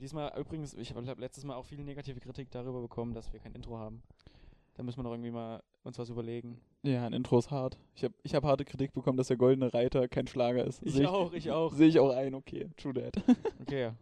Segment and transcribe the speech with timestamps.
[0.00, 3.52] Diesmal übrigens, ich habe letztes Mal auch viel negative Kritik darüber bekommen, dass wir kein
[3.52, 4.02] Intro haben.
[4.74, 6.58] Da müssen wir doch irgendwie mal uns was überlegen.
[6.82, 7.78] Ja, ein Intro ist hart.
[7.94, 10.82] Ich habe ich hab harte Kritik bekommen, dass der Goldene Reiter kein Schlager ist.
[10.82, 11.74] Ich Seh auch, ich auch.
[11.74, 12.70] Sehe ich auch ein, okay.
[12.78, 13.22] True that.
[13.60, 13.92] Okay.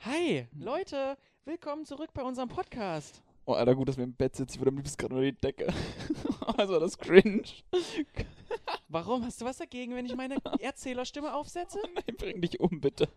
[0.00, 1.16] Hi, Leute,
[1.46, 3.22] willkommen zurück bei unserem Podcast.
[3.46, 4.56] Oh, Alter, gut, dass wir im Bett sitzen.
[4.56, 5.72] Ich würde am liebsten gerade unter die Decke.
[6.58, 7.44] also das cringe.
[8.88, 9.24] Warum?
[9.24, 11.78] Hast du was dagegen, wenn ich meine Erzählerstimme aufsetze?
[11.94, 13.08] Nein, bring dich um, bitte.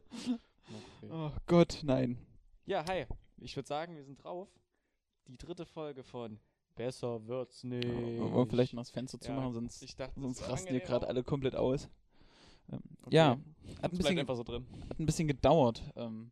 [1.09, 2.17] Oh Gott, nein.
[2.65, 3.05] Ja, hi.
[3.37, 4.47] Ich würde sagen, wir sind drauf.
[5.27, 6.39] Die dritte Folge von
[6.75, 7.87] Besser wird's nicht.
[7.87, 10.87] Wollen wir vielleicht mal das Fenster Ja, zumachen, sonst, ich dachte, sonst rasten hier angenehm
[10.87, 11.89] gerade alle komplett aus.
[12.71, 13.15] Ähm, Okay.
[13.15, 13.37] Ja,
[13.81, 14.65] hat ein, bisschen, einfach so drin.
[14.89, 16.31] hat ein bisschen gedauert, ähm,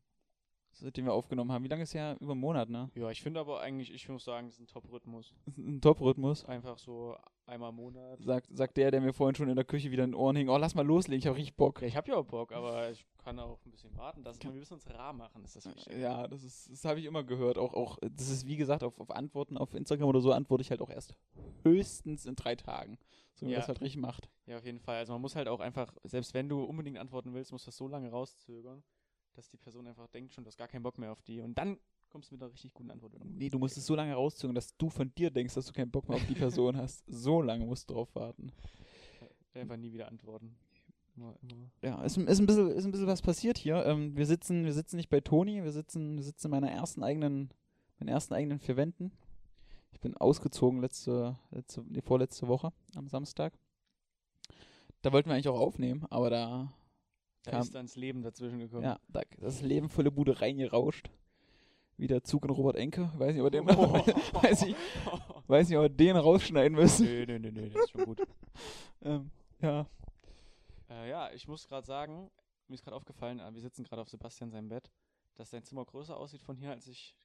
[0.71, 1.63] seitdem wir aufgenommen haben.
[1.63, 2.13] Wie lange ist ja?
[2.19, 2.89] Über einen Monat, ne?
[2.95, 5.33] Ja, ich finde aber eigentlich, ich muss sagen, es ist ein Top-Rhythmus.
[5.57, 6.45] Ein Top-Rhythmus.
[6.45, 7.17] Einfach so
[7.49, 8.21] einmal im Monat.
[8.23, 10.49] Sagt, sagt der, der mir vorhin schon in der Küche wieder in den Ohren hing,
[10.49, 11.81] oh, lass mal loslegen, ich habe richtig Bock.
[11.81, 14.23] Ich habe ja auch Bock, aber ich kann auch ein bisschen warten.
[14.23, 15.97] Das, wir müssen uns rar machen, ist das wichtig.
[15.97, 17.57] Ja, das ist, das habe ich immer gehört.
[17.57, 20.71] Auch, auch, das ist wie gesagt, auf, auf Antworten auf Instagram oder so antworte ich
[20.71, 21.13] halt auch erst
[21.63, 22.97] höchstens in drei Tagen.
[23.33, 23.59] So wie man Ja.
[23.59, 24.29] das halt richtig macht.
[24.45, 24.97] Ja, auf jeden Fall.
[24.97, 27.77] Also man muss halt auch einfach, selbst wenn du unbedingt antworten willst, musst du das
[27.77, 28.83] so lange rauszögern,
[29.33, 31.41] dass die Person einfach denkt schon, du hast gar keinen Bock mehr auf die.
[31.41, 31.77] Und dann
[32.09, 33.13] kommst du mit einer richtig guten Antwort.
[33.23, 35.91] Nee, du musst es so lange rauszögern, dass du von dir denkst, dass du keinen
[35.91, 37.03] Bock mehr auf die Person hast.
[37.07, 38.51] So lange musst du drauf warten.
[39.53, 40.55] Einfach nie wieder antworten.
[41.15, 41.69] Immer, immer.
[41.81, 43.85] Ja, ist, ein- ist, ein bisschen, ist ein bisschen was passiert hier.
[43.85, 47.03] Ähm, wir, sitzen, wir sitzen nicht bei Toni, wir sitzen, wir sitzen in meiner ersten
[47.03, 47.49] eigenen,
[47.99, 49.11] meinen ersten eigenen vier Wänden.
[49.91, 53.53] Ich bin ausgezogen letzte, letzte, nee, vorletzte Woche am Samstag.
[55.01, 56.73] Da wollten wir eigentlich auch aufnehmen, aber da,
[57.43, 58.83] Da Kam- ist dann das Leben dazwischen gekommen.
[58.83, 61.09] ja, da das Leben volle Bude reingerauscht.
[61.99, 63.11] Wie der Zug in Robert Enke.
[63.17, 63.67] Weiß nicht, ob wir den,
[64.41, 64.75] weiß ich,
[65.47, 67.05] weiß nicht, ob wir den rausschneiden müssen.
[67.05, 68.21] nö, nö, nö, nö, das ist schon gut.
[69.01, 69.87] Ähm, ja,
[70.89, 72.29] Äh, ja, ich muss gerade sagen,
[72.67, 74.91] mir ist gerade aufgefallen, äh, wir sitzen gerade auf Sebastian seinem Bett,
[75.35, 77.15] dass dein Zimmer größer aussieht von hier als ich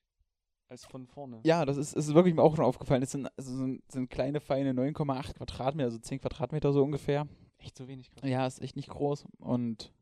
[0.68, 1.40] als von vorne.
[1.44, 3.02] Ja, das ist, ist wirklich mir auch schon aufgefallen.
[3.02, 7.26] Es sind, also sind, sind kleine, feine 9,8 Quadratmeter, also 10 Quadratmeter so ungefähr.
[7.58, 8.28] Echt so wenig gerade.
[8.28, 9.26] Ja, ist echt nicht groß.
[9.38, 9.92] Und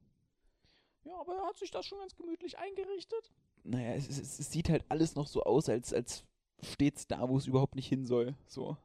[1.05, 3.33] Ja, aber er hat sich das schon ganz gemütlich eingerichtet.
[3.65, 6.25] Naja, es, es, es sieht halt alles noch so aus, als, als
[6.63, 8.35] steht's da, wo es überhaupt nicht hin soll.
[8.47, 8.77] So.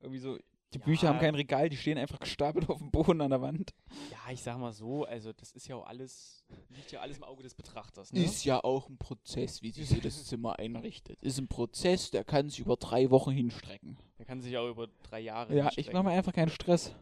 [0.00, 0.38] Irgendwie so.
[0.74, 0.84] Die Ja.
[0.86, 3.74] Bücher haben kein Regal, die stehen einfach gestapelt auf dem Boden an der Wand.
[4.10, 7.24] Ja, ich sag mal so, also das ist ja auch alles, liegt ja alles im
[7.24, 8.24] Auge des Betrachters, ne?
[8.24, 11.22] Ist ja auch ein Prozess, wie sich so das Zimmer einrichtet.
[11.22, 13.98] Ist ein Prozess, der kann sich über drei Wochen hinstrecken.
[14.18, 15.92] Der kann sich auch über drei Jahre Ja, ich hinstrecken.
[15.92, 16.94] mache mir einfach keinen Stress.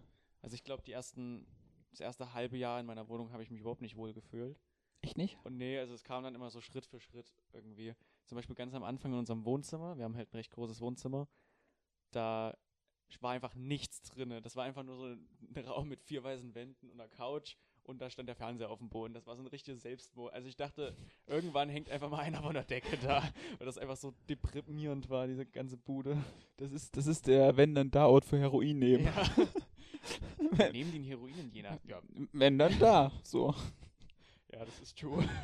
[0.42, 1.46] Also ich glaube, die ersten,
[1.92, 4.58] das erste halbe Jahr in meiner Wohnung habe ich mich überhaupt nicht wohl gefühlt.
[5.02, 5.38] Echt nicht?
[5.44, 7.94] Und nee, also es kam dann immer so Schritt für Schritt irgendwie.
[8.26, 11.26] Zum Beispiel ganz am Anfang in unserem Wohnzimmer, wir haben halt ein recht großes Wohnzimmer,
[12.10, 12.56] da
[13.20, 14.40] war einfach nichts drinne.
[14.40, 18.00] Das war einfach nur so ein Raum mit vier weißen Wänden und einer Couch und
[18.00, 19.14] da stand der Fernseher auf dem Boden.
[19.14, 20.32] Das war so ein richtiges Selbstmord.
[20.32, 20.96] Also ich dachte,
[21.26, 23.22] irgendwann hängt einfach mal einer von der Decke da,
[23.58, 26.16] weil das einfach so deprimierend war, diese ganze Bude.
[26.56, 29.04] Das ist, das ist der Wenn dann da Ort für Heroin nehmen.
[29.04, 30.70] Ja.
[30.72, 31.78] Nehmen die einen Heroin je nach.
[31.84, 32.00] Ja,
[32.32, 33.12] Wenn dann da.
[33.22, 33.54] So.
[34.52, 35.22] Ja, das ist true.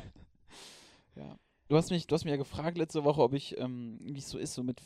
[1.15, 1.35] Ja.
[1.67, 4.29] Du hast mich, du hast mich ja gefragt letzte Woche, ob ich, ähm, wie es
[4.29, 4.79] so ist, so mit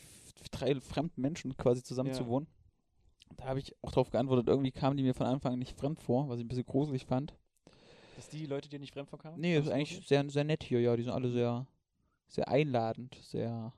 [0.51, 2.15] drei fremden Menschen quasi zusammen Ja.
[2.15, 2.47] zu wohnen.
[3.35, 5.99] Da habe ich auch darauf geantwortet, irgendwie kamen die mir von Anfang an nicht fremd
[5.99, 7.35] vor, was ich ein bisschen gruselig fand.
[8.15, 9.39] Dass die Leute dir nicht fremd vorkamen?
[9.41, 10.07] Nee, das ist eigentlich wirklich?
[10.07, 10.95] sehr, sehr nett hier, ja.
[10.95, 11.67] Die sind alle sehr,
[12.27, 13.73] sehr einladend, sehr,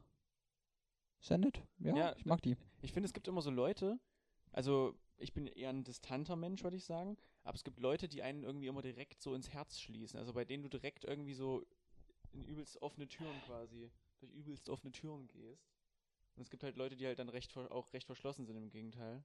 [1.21, 1.63] sehr nett.
[1.79, 2.55] Ja, Ja, ich mag die.
[2.83, 3.97] Ich finde, es gibt immer so Leute,
[4.51, 8.21] also ich bin eher ein distanter Mensch, würde ich sagen, aber es gibt Leute, die
[8.21, 10.19] einen irgendwie immer direkt so ins Herz schließen.
[10.19, 11.63] Also bei denen du direkt irgendwie so
[12.33, 13.89] in übelst offene Türen quasi,
[14.19, 15.71] durch übelst offene Türen gehst.
[16.35, 19.23] Und es gibt halt Leute, die halt dann recht auch recht verschlossen sind im Gegenteil.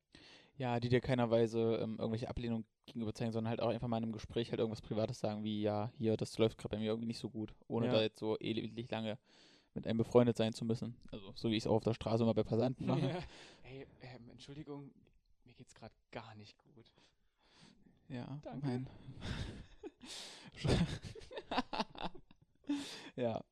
[0.57, 4.05] Ja, die dir keinerweise ähm, irgendwelche Ablehnung gegenüber zeigen, sondern halt auch einfach mal in
[4.05, 7.07] einem Gespräch halt irgendwas Privates sagen, wie, ja, hier, das läuft gerade bei mir irgendwie
[7.07, 7.93] nicht so gut, ohne Ja.
[7.93, 9.19] da jetzt so ewig lange
[9.75, 10.97] mit einem befreundet sein zu müssen.
[11.11, 13.01] Also, so wie ich es auch auf der Straße immer bei Passanten mache.
[13.63, 14.91] Ey, ähm, Entschuldigung,
[15.49, 16.93] mir geht's gerade gar nicht gut.
[18.09, 18.67] Ja, Danke.
[18.67, 18.91] mein.
[23.17, 23.43] ja.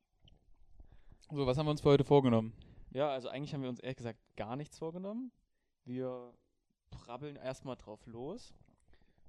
[1.31, 2.53] So, was haben wir uns für heute vorgenommen?
[2.91, 5.31] Ja, also eigentlich haben wir uns ehrlich gesagt gar nichts vorgenommen.
[5.85, 6.33] Wir
[6.91, 8.53] brabbeln erstmal drauf los.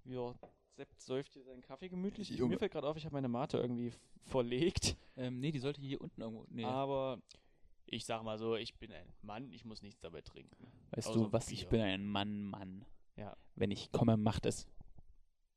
[0.04, 0.34] Wir
[0.76, 2.31] Sepp säuft hier seinen Kaffee gemütlich.
[2.31, 2.54] Junge.
[2.54, 3.92] Mir fällt gerade auf, ich habe meine Mate irgendwie
[4.26, 4.96] verlegt.
[5.16, 6.44] Ähm, nee, die sollte hier unten irgendwo.
[6.48, 6.64] Nee.
[6.64, 7.20] Aber
[7.90, 10.67] ich sag mal so, ich bin ein Mann, ich muss nichts dabei trinken.
[10.93, 11.50] weißt außer du was?
[11.50, 11.70] Ich Bier.
[11.70, 12.85] bin ein Mann, Mann.
[13.17, 13.37] Ja.
[13.56, 14.67] Wenn ich komme, macht es.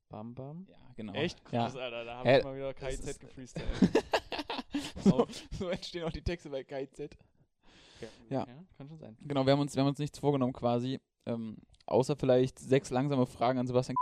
[0.08, 0.66] Bam, bam.
[0.68, 1.12] Ja, genau.
[1.14, 1.80] Echt krass, Ja.
[1.80, 3.66] Alter, da habe Hä, ich mal wieder KIZ gefreestylt.
[5.04, 5.26] so,
[5.58, 7.16] so entstehen auch die Texte bei KZ.
[8.28, 8.44] Ja.
[8.76, 9.16] kann schon sein.
[9.20, 11.00] Genau, wir haben uns, wir haben uns nichts vorgenommen quasi.
[11.24, 11.56] Ähm,
[11.86, 13.96] außer vielleicht sechs langsame Fragen an Sebastian.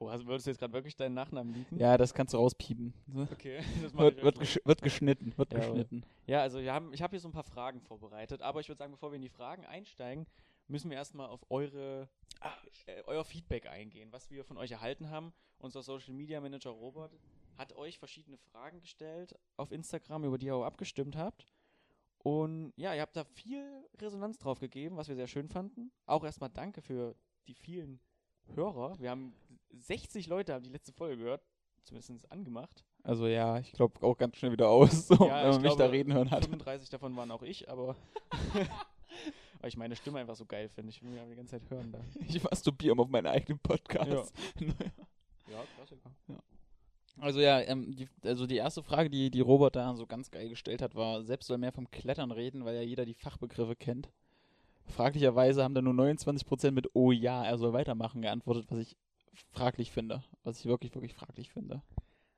[0.00, 1.78] Oh, also würdest du jetzt gerade wirklich deinen Nachnamen liegen?
[1.78, 2.94] Ja, das kannst du rauspiepen.
[3.32, 6.02] Okay, das Wird, wird, gesch wird geschnitten, wird Ja, geschnitten.
[6.26, 8.78] Ja, also wir haben, ich habe hier so ein paar Fragen vorbereitet, aber ich würde
[8.78, 10.26] sagen, bevor wir in die Fragen einsteigen,
[10.68, 12.08] müssen wir erstmal auf eure,
[12.86, 15.34] äh, euer Feedback eingehen, was wir von euch erhalten haben.
[15.58, 17.12] Unser Social Media Manager Robert
[17.58, 21.44] hat euch verschiedene Fragen gestellt auf Instagram, über die ihr auch abgestimmt habt.
[22.22, 25.92] Und ja, ihr habt da viel Resonanz drauf gegeben, was wir sehr schön fanden.
[26.06, 27.14] Auch erstmal danke für
[27.48, 28.00] die vielen
[28.54, 28.98] Hörer.
[28.98, 29.34] Wir haben
[29.72, 31.42] 60 Leute haben die letzte Folge gehört,
[31.84, 32.84] zumindest angemacht.
[33.02, 35.86] Also ja, ich glaube auch ganz schnell wieder aus, so, Ja, wenn man mich da
[35.86, 36.44] reden hören hat.
[36.44, 37.96] 35 davon waren auch ich, aber
[39.60, 40.90] weil ich meine Stimme einfach so geil finde.
[40.90, 42.00] Ich will mich aber die ganze Zeit hören da.
[42.28, 44.32] Ich masturbiere auf meinen eigenen Podcast.
[44.60, 46.10] Ja, Klassiker.
[47.18, 50.48] Also ja, ähm, die, also die erste Frage, die, die Robert da so ganz geil
[50.48, 54.08] gestellt hat, war, selbst soll mehr vom Klettern reden, weil ja jeder die Fachbegriffe kennt.
[54.86, 58.96] Fraglicherweise haben da nur 29% mit Oh ja, er soll weitermachen geantwortet, was ich
[59.52, 60.22] fraglich finde.
[60.44, 61.82] Was ich wirklich, wirklich fraglich finde.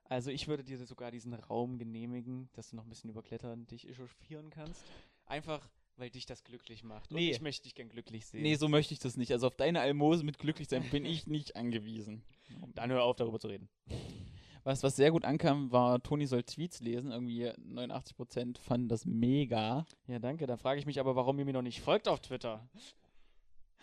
[0.05, 3.67] Also ich würde dir sogar diesen Raum genehmigen, dass du noch ein bisschen über Klettern
[3.67, 4.85] dich echauffieren kannst.
[5.25, 5.67] Einfach,
[5.97, 7.11] weil dich das glücklich macht.
[7.11, 7.31] Und Nee.
[7.31, 8.43] ich möchte dich gern glücklich sehen.
[8.43, 9.33] Nee, so möchte ich das nicht.
[9.33, 12.23] Also auf deine Almose mit glücklich sein bin ich nicht angewiesen.
[12.75, 13.69] Dann hör auf, darüber zu reden.
[14.65, 17.11] Was, was sehr gut ankam, war, Toni soll Tweets lesen.
[17.11, 19.87] Irgendwie 89% fanden das mega.
[20.07, 20.47] Ja, danke.
[20.47, 22.69] Dann frage ich mich aber, warum ihr mir noch nicht folgt auf Twitter.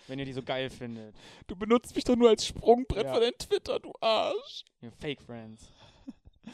[0.09, 1.15] Wenn ihr die so geil findet.
[1.47, 3.13] Du benutzt mich doch nur als Sprungbrett Ja.
[3.13, 4.65] für dein Twitter, du Arsch.
[4.81, 5.71] Ihr Fake Friends.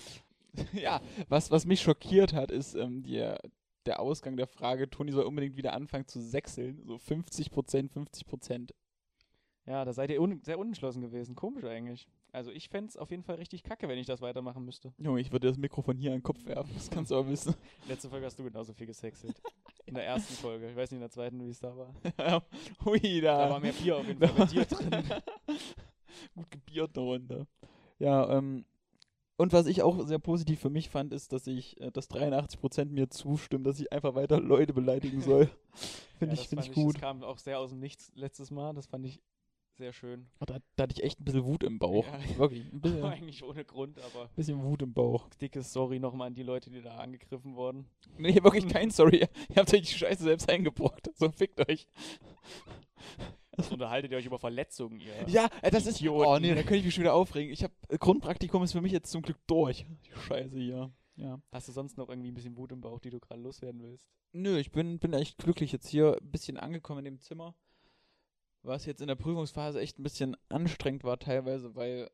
[0.72, 3.30] Ja, was, was mich schockiert hat, ist ähm, die,
[3.86, 6.82] der Ausgang der Frage, Toni soll unbedingt wieder anfangen zu sechseln.
[6.86, 8.72] So 50%, 50%.
[9.66, 11.36] Ja, da seid ihr un sehr unentschlossen gewesen.
[11.36, 12.08] Komisch eigentlich.
[12.32, 14.94] Also ich fände es auf jeden Fall richtig kacke, wenn ich das weitermachen müsste.
[14.98, 17.54] Junge, ich würde das Mikrofon hier an den Kopf werfen, das kannst du aber wissen.
[17.90, 19.36] Letzte Folge hast du genauso viel gesexelt.
[19.86, 20.70] In der ersten Folge.
[20.70, 21.94] Ich weiß nicht in der zweiten, wie es da war.
[22.86, 23.46] Hui, da.
[23.46, 24.90] Da war mehr Bier auf jeden Fall bei dir drin.
[26.36, 27.46] Gut gebiert Runde.
[28.00, 28.66] Ja, ähm,
[29.38, 32.86] und was ich auch sehr positiv für mich fand, ist, dass ich, äh, dass 83%
[32.86, 35.50] mir zustimmen, dass ich einfach weiter Leute beleidigen soll.
[36.20, 36.96] Finde Ja, ich, fand ich gut.
[36.96, 38.74] Das kam auch sehr aus dem Nichts letztes Mal.
[38.74, 39.22] Das fand ich
[39.78, 40.28] sehr schön.
[40.40, 42.06] Oh, Da, da hatte ich echt ein bisschen Wut im Bauch.
[42.06, 42.20] Ja.
[42.38, 45.30] Wirklich, ein bisschen, Eigentlich ohne Grund, aber bisschen Wut im Bauch.
[45.42, 47.86] dickes Sorry nochmal an die Leute, die da angegriffen wurden.
[48.18, 49.28] Nee, wirklich kein Sorry.
[49.50, 51.10] Ihr habt euch die Scheiße selbst eingebrockt.
[51.16, 51.88] So fickt euch.
[53.58, 55.14] Was unterhaltet ihr euch über Verletzungen, ihr?
[55.28, 56.02] Ja, äh, das ist.
[56.02, 56.28] Idioten.
[56.28, 57.52] Oh nee, da könnte ich mich schon wieder aufregen.
[57.54, 59.86] Ich habe Grundpraktikum ist für mich jetzt zum Glück durch.
[60.06, 60.92] Die Scheiße hier.
[61.16, 61.42] Ja.
[61.52, 64.10] Hast du sonst noch irgendwie ein bisschen Wut im Bauch, die du gerade loswerden willst?
[64.34, 67.56] Nö, ich bin, bin echt glücklich jetzt hier ein bisschen angekommen in dem Zimmer.
[68.66, 72.10] Was jetzt in der Prüfungsphase echt ein bisschen anstrengend war teilweise, weil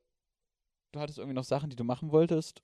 [0.92, 2.62] du hattest irgendwie noch Sachen, die du machen wolltest,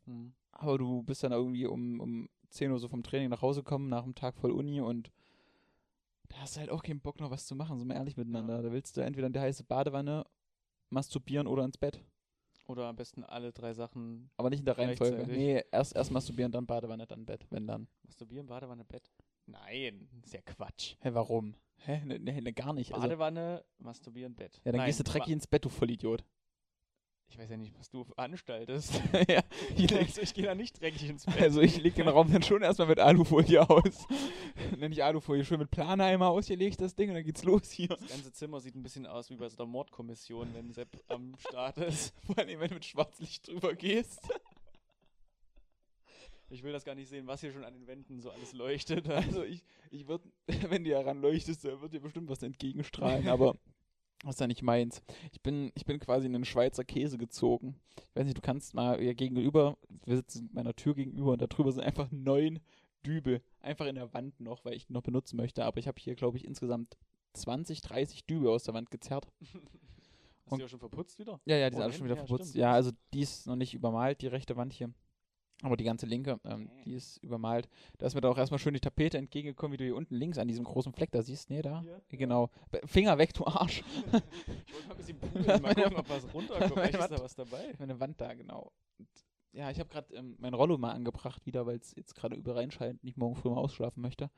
[0.51, 3.89] aber du bist dann irgendwie um, um 10 Uhr so vom Training nach Hause gekommen,
[3.89, 5.11] nach einem Tag voll Uni und
[6.29, 8.61] da hast du halt auch keinen Bock noch was zu machen, sind wir ehrlich miteinander.
[8.61, 10.25] Da willst du entweder in die heiße Badewanne
[10.89, 12.03] masturbieren oder ins Bett.
[12.65, 15.25] Oder am besten alle drei Sachen Aber nicht in der Reihenfolge.
[15.25, 17.87] Nee, erst, erst masturbieren, dann Badewanne, dann Bett, wenn dann.
[18.03, 19.09] masturbieren, Badewanne, Bett?
[19.47, 20.95] Nein, ist ja Quatsch.
[20.99, 21.55] Hä, warum?
[21.77, 22.01] Hä?
[22.05, 22.93] Ne, ne, ne gar nicht.
[22.93, 24.61] Also, Badewanne, masturbieren, Bett.
[24.63, 26.23] ja, dann Nein, gehst du dreckig ins Bett, du Vollidiot.
[27.29, 29.01] Ich weiß ja nicht, was du veranstaltest.
[29.27, 29.41] ja,
[29.75, 31.41] ich leg, also ich gehe da nicht dreckig ins Bett.
[31.41, 34.07] also ich leg den Raum dann schon erstmal mit Alufolie aus.
[34.77, 37.43] Nenn ich Alufolie, schön mit Planeimer aus, hier leg ich das Ding und dann geht's
[37.43, 37.89] los hier.
[37.89, 41.35] Das ganze Zimmer sieht ein bisschen aus wie bei so einer Mordkommission, wenn Sepp am
[41.37, 42.15] Start ist.
[42.25, 44.21] Vor allem, wenn du mit Schwarzlicht drüber gehst.
[46.49, 49.07] Ich will das gar nicht sehen, was hier schon an den Wänden so alles leuchtet.
[49.09, 50.23] Also ich, ich würde,
[50.69, 53.55] wenn du heran leuchtest, wird dir bestimmt was entgegenstrahlen, aber
[54.23, 55.03] das ist ja nicht meins.
[55.31, 57.79] Ich bin, ich bin quasi in den Schweizer Käse gezogen.
[57.97, 61.47] Ich weiß nicht, du kannst mal hier gegenüber, wir sitzen meiner Tür gegenüber und da
[61.47, 62.59] drüber sind einfach neun
[63.05, 63.41] Dübel.
[63.61, 65.63] Einfach in der Wand noch, weil ich die noch benutzen möchte.
[65.65, 66.97] Aber ich habe hier, glaube ich, insgesamt
[67.33, 69.27] 20, 30 Dübel aus der Wand gezerrt.
[70.45, 71.39] Hast du ja schon verputzt wieder?
[71.45, 72.49] Ja, ja, die Oh, sind alle nein, schon wieder ja, verputzt.
[72.49, 72.61] stimmt.
[72.61, 74.91] Ja, also die ist noch nicht übermalt, die rechte Wand hier.
[75.63, 77.67] Aber die ganze linke, ähm, die ist übermalt.
[77.97, 80.37] Da ist mir da auch erstmal schön die Tapete entgegengekommen, wie du hier unten links
[80.37, 81.49] an diesem großen Fleck da siehst.
[81.49, 81.81] Nee, da?
[81.81, 82.01] Hier?
[82.09, 82.51] Genau.
[82.85, 83.83] Finger weg, du Arsch.
[84.67, 86.73] Ich wollte mal ein bisschen poolen, mal gucken, ob was runterkommt.
[86.73, 87.73] Vielleicht ist da was dabei.
[87.79, 88.71] Meine Wand da, genau.
[88.99, 89.07] Und,
[89.53, 92.53] ja, ich habe gerade ähm, mein Rollo mal angebracht wieder, weil es jetzt gerade übel
[92.53, 94.29] reinscheint und ich morgen früh mal ausschlafen möchte.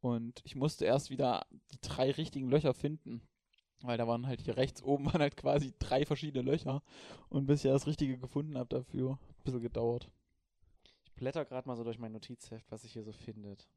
[0.00, 3.22] Und ich musste erst wieder die drei richtigen Löcher finden.
[3.80, 6.82] Weil da waren halt hier rechts oben waren halt quasi drei verschiedene Löcher.
[7.30, 10.10] Und bis ich das Richtige gefunden habe dafür, ein bisschen gedauert.
[11.18, 13.68] Ich blätter gerade mal so durch mein Notizheft, was sich hier so findet.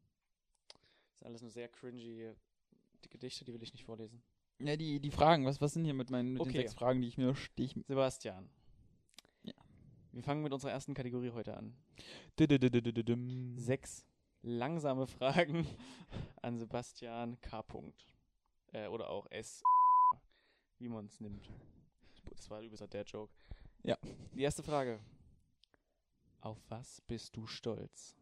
[1.10, 2.36] Das sind alles nur sehr cringy
[3.04, 4.22] die Gedichte, die will ich nicht vorlesen.
[4.60, 6.60] Ja, die, die Fragen, was, was sind hier mit meinen mit den Okay.
[6.60, 8.48] sechs Fragen, die ich mir die ich, Sebastian.
[9.42, 9.56] Ja.
[10.12, 11.76] Wir fangen mit unserer ersten Kategorie heute an.
[13.58, 14.06] Sechs
[14.44, 15.66] langsame Fragen
[16.44, 17.64] an Sebastian K.
[17.64, 18.08] Punkt.
[18.72, 19.64] Äh, oder auch S.
[20.78, 21.50] Wie man es nimmt.
[22.36, 23.34] Das war übrigens der Joke.
[23.82, 23.98] Ja.
[24.36, 25.00] Die erste Frage.
[26.42, 28.16] Auf was bist du stolz?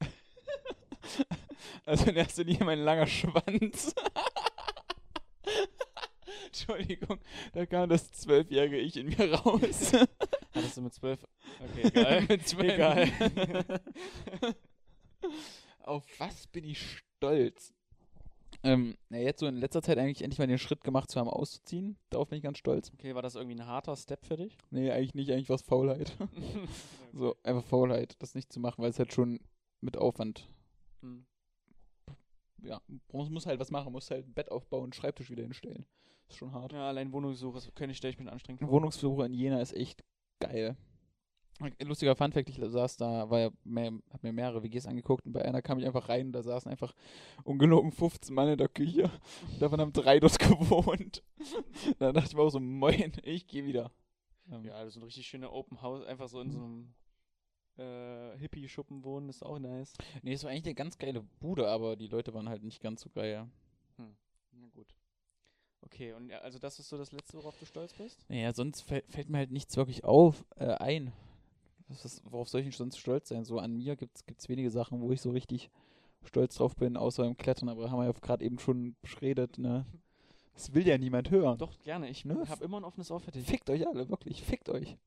[1.84, 3.94] Also in erster Linie mein langer Schwanz.
[6.46, 7.18] Entschuldigung,
[7.52, 9.92] da kam das zwölfjährige Ich in mir raus.
[10.54, 11.26] Hattest du mit zwölf?
[11.60, 12.22] Okay, egal.
[12.22, 12.72] Mit zwölf.
[12.72, 13.10] egal.
[15.80, 17.72] Auf was bin ich stolz?
[18.62, 21.96] Ähm, jetzt so in letzter Zeit eigentlich endlich mal den Schritt gemacht zu haben, auszuziehen.
[22.10, 22.90] Darauf bin ich ganz stolz.
[22.92, 24.56] okay, war das irgendwie ein harter Step für dich?
[24.70, 26.14] Nee, eigentlich nicht, eigentlich war es Faulheit.
[27.14, 29.40] so, einfach Faulheit, das nicht zu machen, weil es halt schon
[29.80, 30.46] mit Aufwand,
[31.00, 31.24] Hm.
[32.62, 35.86] ja, man muss halt was machen, muss halt ein Bett aufbauen, einen Schreibtisch wieder hinstellen.
[36.28, 36.72] Ist schon hart.
[36.72, 38.70] Ja, allein Wohnungssuche, das könnte ich, stelle ich mir anstrengend vor.
[38.70, 40.04] Wohnungsbesuch in Jena ist echt
[40.40, 40.76] geil.
[41.82, 45.44] Lustiger Funfact, ich saß da, war ja mehr, hab mir mehrere WGs angeguckt und bei
[45.44, 46.94] einer kam ich einfach rein und da saßen einfach
[47.44, 49.10] ungelogen 15 Mann in der Küche.
[49.58, 51.22] Davon haben drei dort gewohnt.
[51.98, 53.90] da dachte ich mir auch so, moin, ich gehe wieder.
[54.50, 56.94] Ähm, Ja, also so ein richtig schöner Open House, einfach so in so einem
[57.76, 59.92] äh, Hippie-Schuppen wohnen, ist auch nice.
[60.22, 63.02] Nee, es war eigentlich eine ganz geile Bude, aber die Leute waren halt nicht ganz
[63.02, 63.46] so geil.
[64.52, 64.94] Na gut.
[65.82, 68.28] Okay, und ja, also das ist so das Letzte, worauf du stolz bist?
[68.28, 71.12] Naja, sonst fällt, fällt mir halt nichts wirklich auf, äh, ein.
[71.90, 73.44] Ist, worauf soll ich denn sonst stolz sein?
[73.44, 75.70] So an mir gibt es wenige Sachen, wo ich so richtig
[76.24, 79.86] stolz drauf bin, außer im Klettern, aber haben wir ja gerade eben schon beschredet, ne?
[80.54, 81.56] Das will ja niemand hören.
[81.58, 82.08] Doch, gerne.
[82.10, 82.44] Ich Ne?
[82.48, 83.46] habe immer ein offenes Ohr für dich.
[83.46, 84.98] Fickt euch alle, wirklich, fickt euch.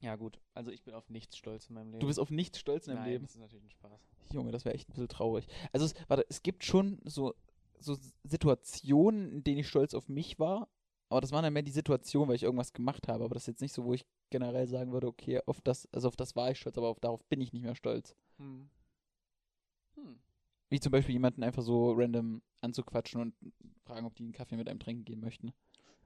[0.00, 0.38] Ja, gut.
[0.54, 2.00] Also ich bin auf nichts stolz in meinem Leben.
[2.00, 3.24] Du bist auf nichts stolz in deinem Nein, Leben.
[3.24, 4.00] das ist natürlich ein Spaß.
[4.32, 5.48] Junge, das wäre echt ein bisschen traurig.
[5.72, 7.34] Also, es, warte, es gibt schon so,
[7.80, 10.68] so Situationen, in denen ich stolz auf mich war,
[11.08, 13.24] aber das waren dann mehr die Situationen, weil ich irgendwas gemacht habe.
[13.24, 16.08] Aber das ist jetzt nicht so, wo ich generell sagen würde, okay, auf das, also
[16.08, 18.14] auf das war ich stolz, aber auf, darauf bin ich nicht mehr stolz.
[18.38, 18.68] Hm.
[19.96, 20.18] Hm.
[20.70, 23.34] Wie zum Beispiel jemanden einfach so random anzuquatschen und
[23.84, 25.52] fragen, ob die einen Kaffee mit einem trinken gehen möchten.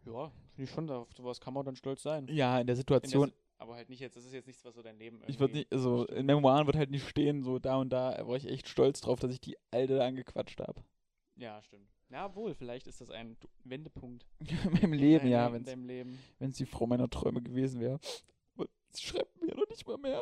[0.04, 2.26] Ja, finde ich schon, auf sowas kann man dann stolz sein.
[2.28, 4.64] Ja, in der In der Situation, Si- aber halt nicht jetzt, das ist jetzt nichts,
[4.64, 7.58] was so dein Leben ich würde nicht, also in Memoiren wird halt nicht stehen, so
[7.58, 10.82] da und da war ich echt stolz drauf, dass ich die Alte da angequatscht habe.
[11.36, 11.88] Ja, stimmt.
[12.10, 14.26] Ja, wohl, vielleicht ist das ein Wendepunkt.
[14.40, 16.18] in meinem Leben, ja, wenn in deinem Leben.
[16.38, 17.98] es die Frau meiner Träume gewesen wäre.
[18.94, 20.20] Sie schreibt mir noch nicht mal mehr.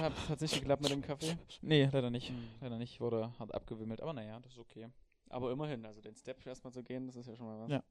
[0.00, 1.38] Hat hat nicht geklappt mit dem Kaffee.
[1.62, 2.28] Nee, leider nicht.
[2.28, 2.48] Hm.
[2.60, 4.90] Leider nicht, wurde hart abgewimmelt, aber naja, das ist okay.
[5.30, 7.70] Aber immerhin, also den Step erstmal zu gehen, das ist ja schon mal was.
[7.70, 7.82] Ja.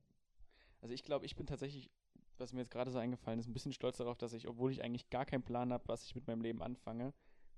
[0.79, 1.89] Also ich glaube, ich bin tatsächlich,
[2.37, 4.83] was mir jetzt gerade so eingefallen ist, ein bisschen stolz darauf, dass ich, obwohl ich
[4.83, 7.13] eigentlich gar keinen Plan habe, was ich mit meinem Leben anfange,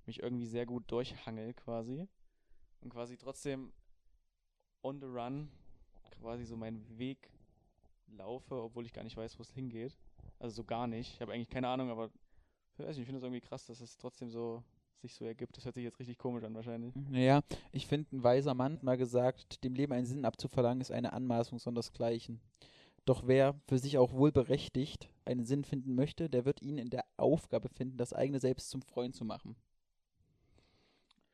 [0.06, 2.08] mich irgendwie sehr gut durchhangel quasi.
[2.80, 3.74] Und quasi trotzdem
[4.84, 5.50] on the run
[6.22, 7.30] quasi so meinen Weg
[8.18, 9.96] laufe, obwohl ich gar nicht weiß, wo es hingeht.
[10.40, 11.14] Also so gar nicht.
[11.16, 12.10] Ich habe eigentlich keine Ahnung, aber
[12.78, 14.64] ich ich finde es irgendwie krass, dass es trotzdem so
[15.02, 15.58] sich so ergibt.
[15.58, 16.96] Das hört sich jetzt richtig komisch an wahrscheinlich.
[16.96, 20.92] Naja, ich finde, ein weiser Mann hat mal gesagt, dem Leben einen Sinn abzuverlangen, ist
[20.92, 22.40] eine Anmaßung sondersgleichen.
[23.06, 27.04] Doch wer für sich auch wohlberechtigt einen Sinn finden möchte, der wird ihn in der
[27.18, 29.56] Aufgabe finden, das eigene Selbst zum Freund zu machen.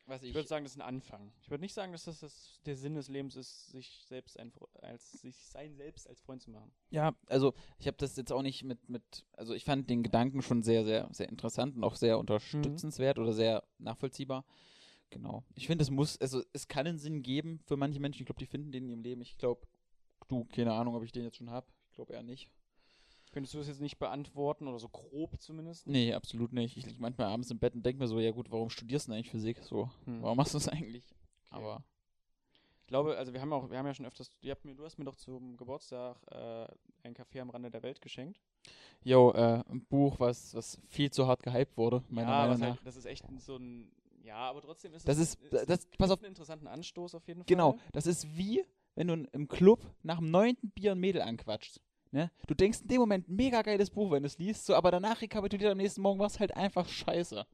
[0.10, 1.32] Was Ich würde sagen, das ist ein Anfang.
[1.42, 4.51] Ich würde nicht sagen, dass das, das der Sinn des Lebens ist, sich selbst ein,
[4.82, 6.72] als sich sein selbst als Freund zu machen.
[6.89, 10.42] Ja, also ich habe das jetzt auch nicht mit, mit, also ich fand den Gedanken
[10.42, 14.46] schon sehr, sehr, sehr interessant und auch sehr unterstützenswert oder sehr nachvollziehbar.
[15.12, 15.44] Genau.
[15.56, 18.22] Ich finde, es muss, also es kann einen Sinn geben für manche Menschen.
[18.22, 19.22] Ich glaube, die finden den in ihrem Leben.
[19.22, 19.68] Ich glaube,
[20.28, 21.68] du, keine Ahnung, ob ich den jetzt schon habe.
[21.89, 22.50] Ich glaube eher nicht.
[23.31, 25.86] Könntest du das jetzt nicht beantworten oder so grob zumindest?
[25.88, 26.77] Nee, absolut nicht.
[26.77, 29.12] Ich liege manchmal abends im Bett und denke mir so, ja gut, warum studierst du
[29.12, 29.59] denn eigentlich Physik?
[29.63, 30.24] So, Hm.
[30.24, 31.05] warum machst du das eigentlich?
[31.51, 31.55] Okay.
[31.63, 31.83] Aber
[32.81, 34.31] Ich glaube, also wir haben auch, wir haben ja schon öfters,
[34.63, 36.65] mir, du hast mir doch zum Geburtstag äh,
[37.03, 38.39] ein Café am Rande der Welt geschenkt.
[39.03, 42.59] yo, äh, ein Buch, was, was viel zu hart gehypt wurde, meiner ja, Meinung was
[42.59, 42.67] nach.
[42.77, 43.91] halt, das ist echt so ein,
[44.24, 46.17] ja, aber trotzdem ist Das es, ist- das- pass auf.
[46.19, 47.45] einen interessanten Anstoß auf jeden Fall.
[47.45, 51.79] Genau, das ist wie, wenn du im Club nach dem neunten Bier ein Mädel anquatschst.
[52.12, 52.32] Ne?
[52.48, 55.22] Du denkst in dem Moment, mega geiles Buch, wenn du es liest, so, aber danach
[55.22, 57.46] rekapituliert am nächsten Morgen, war es halt einfach scheiße.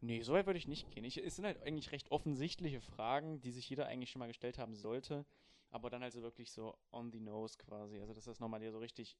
[0.00, 1.04] Nee, so weit würde ich nicht gehen.
[1.04, 4.58] Ich, es sind halt eigentlich recht offensichtliche Fragen, die sich jeder eigentlich schon mal gestellt
[4.58, 5.24] haben sollte,
[5.70, 8.00] aber dann halt so wirklich so on the nose quasi.
[8.00, 9.16] Also, dass das nochmal dir so richtig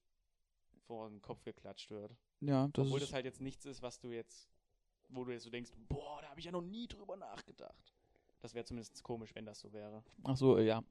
[0.86, 2.16] vor den Kopf geklatscht wird.
[2.40, 4.48] Ja, das Obwohl das halt jetzt nichts ist, was du jetzt,
[5.08, 7.94] wo du jetzt so denkst, boah, da habe ich ja noch nie drüber nachgedacht.
[8.40, 10.04] Das wäre zumindest komisch, wenn das so wäre.
[10.24, 10.82] Ach so, äh, ja.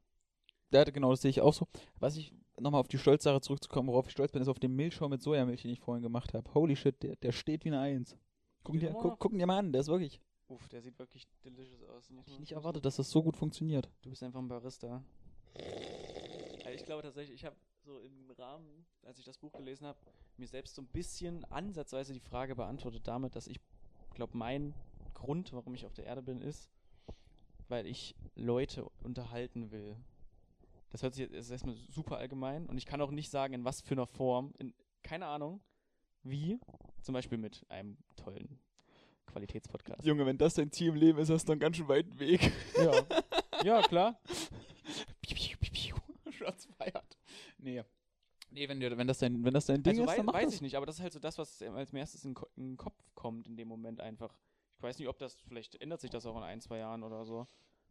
[0.70, 1.66] Ja, genau, das sehe ich auch so.
[1.98, 5.08] Was ich, nochmal auf die Stolzsache zurückzukommen, worauf ich stolz bin, ist auf den Milchschau
[5.08, 6.52] mit Sojamilch, den ich vorhin gemacht habe.
[6.54, 8.16] Holy shit, der, der steht wie eine Eins.
[8.62, 9.18] Gucken dir, noch?
[9.18, 10.20] gucken dir mal an, der ist wirklich.
[10.48, 12.10] Uff, der sieht wirklich delicious aus.
[12.10, 13.88] Muss Ich nicht erwartet, dass das so gut funktioniert.
[14.02, 15.02] Du bist einfach ein Barista.
[15.54, 19.98] Also ich glaube tatsächlich, ich habe so im Rahmen, als ich das Buch gelesen habe,
[20.36, 23.60] mir selbst so ein bisschen ansatzweise die Frage beantwortet damit, dass ich
[24.14, 24.74] glaube, mein
[25.14, 26.68] Grund, warum ich auf der Erde bin, ist,
[27.68, 29.96] weil ich Leute unterhalten will.
[30.90, 33.64] Das hört sich jetzt ist erstmal super allgemein und ich kann auch nicht sagen, in
[33.64, 34.54] was für einer Form.
[34.58, 35.60] In, keine Ahnung,
[36.22, 36.58] wie.
[37.02, 38.58] Zum Beispiel mit einem tollen
[39.26, 40.04] Qualitätspodcast.
[40.04, 42.52] Junge, wenn das dein Ziel im Leben ist, hast du einen ganz schön weiten Weg.
[42.76, 43.06] Ja,
[43.64, 44.18] ja klar.
[46.38, 47.18] Shots feiert.
[47.58, 47.82] Nee.
[48.50, 50.54] Nee, wenn, wenn, das dein, wenn das dein Ding Also ist, dann mach weiß das.
[50.54, 52.96] ich nicht, aber das ist halt so das, was als erstes in, in den Kopf
[53.14, 54.34] kommt in dem Moment einfach.
[54.76, 57.24] Ich weiß nicht, ob das, vielleicht ändert sich das auch in ein, zwei Jahren oder
[57.24, 57.46] so.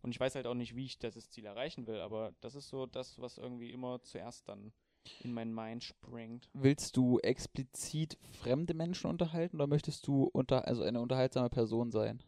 [0.08, 2.70] Und ich weiß halt auch nicht, wie ich das Ziel erreichen will, aber das ist
[2.70, 4.72] so das, was irgendwie immer zuerst dann
[5.20, 6.50] in mein Mind springt.
[6.54, 12.24] Willst du explizit fremde Menschen unterhalten oder möchtest du unter, also eine unterhaltsame Person sein?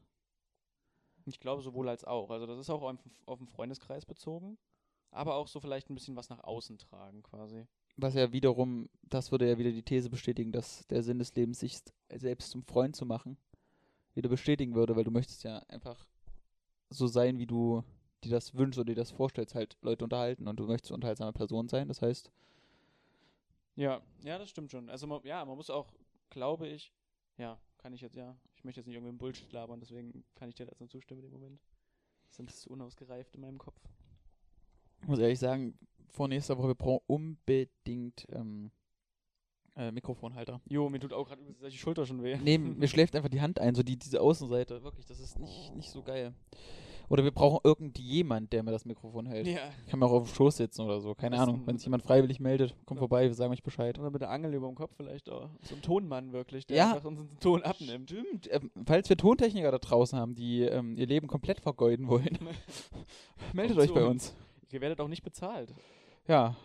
[1.23, 2.31] Ich glaube sowohl als auch.
[2.31, 4.57] Also das ist auch auf, auf den Freundeskreis bezogen,
[5.11, 7.65] aber auch so vielleicht ein bisschen was nach außen tragen quasi.
[7.95, 11.61] Was ja wiederum, das würde ja wieder die These bestätigen, dass der Sinn des Lebens,
[11.61, 11.79] sich
[12.13, 13.37] selbst zum Freund zu machen,
[14.15, 16.09] wieder bestätigen würde, weil du möchtest ja einfach
[16.89, 17.83] so sein, wie du
[18.23, 21.69] dir das wünschst oder dir das vorstellst, halt Leute unterhalten und du möchtest unterhaltsame Person
[21.69, 21.87] sein.
[21.87, 22.31] Das heißt,
[23.75, 24.89] Ja, ja, das stimmt schon.
[24.89, 25.93] Also man, ja, man muss auch,
[26.29, 26.93] glaube ich,
[27.37, 30.55] ja, kann ich jetzt, ja, ich möchte jetzt nicht irgendwie Bullshit labern, deswegen kann ich
[30.55, 31.61] dir dazu zustimmen dem Moment.
[32.29, 33.79] Sind zu unausgereift in meinem Kopf.
[35.01, 35.77] ich muss ehrlich sagen,
[36.09, 38.71] vor nächster Woche, wir brauchen unbedingt ähm,
[39.79, 40.59] äh, Mikrofonhalter.
[40.69, 42.37] Jo, mir tut auch gerade die Schulter schon weh.
[42.43, 44.83] Nee, mir schläft einfach die Hand ein, so die, diese Außenseite.
[44.83, 46.33] Wirklich, das ist nicht, nicht so geil.
[47.07, 49.47] Oder wir brauchen irgendjemand, der mir das Mikrofon hält.
[49.47, 49.61] Ja.
[49.83, 51.15] Ich kann mir auch auf dem Schoß sitzen oder so.
[51.15, 51.61] Keine Am Ahnung.
[51.65, 53.01] Wenn sich jemand freiwillig meldet, kommt Ja.
[53.01, 53.97] vorbei, wir sagen euch Bescheid.
[53.97, 55.49] Oder mit der Angel über dem Kopf vielleicht auch.
[55.63, 56.93] So ein Tonmann wirklich, der Ja.
[56.93, 58.11] einfach unseren Ton abnimmt.
[58.11, 58.47] Stimmt.
[58.53, 62.37] Ähm, falls wir Tontechniker da draußen haben, die ähm, ihr Leben komplett vergeuden wollen,
[63.53, 64.29] meldet euch bei uns.
[64.29, 64.35] uns.
[64.71, 65.73] Ihr werdet auch nicht bezahlt.
[66.27, 66.55] Ja.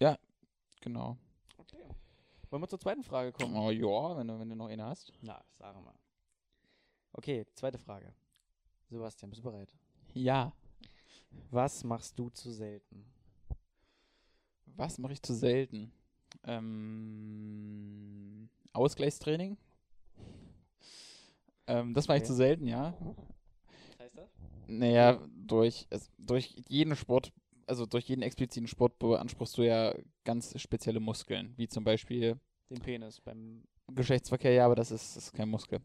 [0.00, 0.16] Ja,
[0.80, 1.18] genau.
[2.50, 3.56] Wollen wir zur zweiten Frage kommen?
[3.56, 5.12] Oh ja, wenn du, wenn du noch eine hast.
[5.22, 5.94] Na, sag mal.
[7.12, 8.12] Okay, zweite Frage.
[8.88, 9.72] Sebastian, bist du bereit?
[10.14, 10.52] Ja.
[11.50, 13.04] Was machst du zu selten?
[14.66, 15.92] Was mache ich zu selten?
[16.44, 19.56] Ähm, Ausgleichstraining.
[21.68, 22.28] Ähm, das mache ich Okay.
[22.28, 22.94] zu selten, ja.
[23.00, 24.30] Was heißt das?
[24.66, 27.32] Naja, durch, es, durch jeden Sport,
[27.70, 32.80] also durch jeden expliziten Sport beanspruchst du ja ganz spezielle Muskeln, wie zum Beispiel Den
[32.80, 33.62] Penis beim.
[33.92, 35.80] Geschlechtsverkehr, ja, aber das ist, das ist kein Muskel.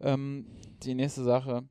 [0.00, 0.46] Ähm,
[0.84, 1.68] die nächste Sache,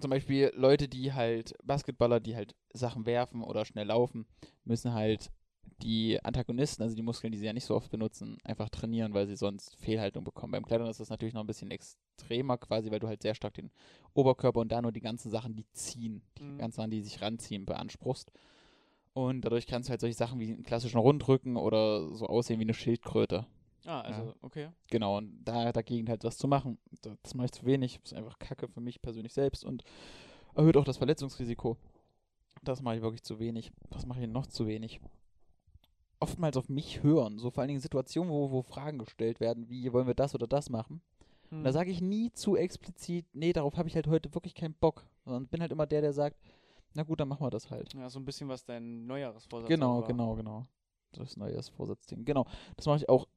[0.00, 4.26] zum Beispiel Leute, die halt, Basketballer, die halt Sachen werfen oder schnell laufen,
[4.64, 5.30] müssen halt
[5.82, 9.28] die Antagonisten, also die Muskeln, die sie ja nicht so oft benutzen, einfach trainieren, weil
[9.28, 10.50] sie sonst Fehlhaltung bekommen.
[10.52, 13.54] Beim Klettern ist das natürlich noch ein bisschen extremer quasi, weil du halt sehr stark
[13.54, 13.70] den
[14.14, 16.58] Oberkörper und da nur die ganzen Sachen, die ziehen, die Mhm.
[16.58, 18.32] ganzen Sachen, die sich ranziehen, beanspruchst.
[19.14, 22.64] Und dadurch kannst du halt solche Sachen wie einen klassischen Rundrücken oder so aussehen wie
[22.64, 23.46] eine Schildkröte.
[23.84, 24.34] Ah, also, Ja.
[24.42, 24.68] okay.
[24.90, 27.98] Genau, und da dagegen halt was zu machen, da- das mache ich zu wenig.
[28.02, 29.82] Das ist einfach Kacke für mich persönlich selbst und
[30.54, 31.76] erhöht auch das Verletzungsrisiko.
[32.62, 33.72] Das mache ich wirklich zu wenig.
[33.90, 35.00] Was mache ich denn noch zu wenig?
[36.20, 39.92] Oftmals auf mich hören, so vor allen Dingen Situationen, wo, wo Fragen gestellt werden, wie
[39.92, 41.00] wollen wir das oder das machen.
[41.50, 41.64] Und Hm.
[41.64, 45.06] da sage ich nie zu explizit, nee, darauf habe ich halt heute wirklich keinen Bock.
[45.24, 46.36] Sondern bin halt immer der, der sagt,
[46.98, 47.94] na gut, dann machen wir das halt.
[47.94, 50.08] ja, so ein bisschen was dein Neujahresvorsatz Genau, war.
[50.08, 50.66] genau, genau.
[51.12, 52.24] Das neue Vorsatzding.
[52.24, 52.44] Genau.
[52.76, 53.28] Das mache ich auch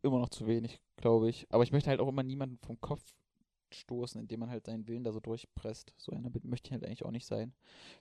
[0.00, 1.46] immer noch zu wenig, glaube ich.
[1.50, 3.02] Aber ich möchte halt auch immer niemanden vom Kopf
[3.70, 5.92] stoßen, indem man halt seinen Willen da so durchpresst.
[5.98, 7.52] So einer möchte ich halt eigentlich auch nicht sein.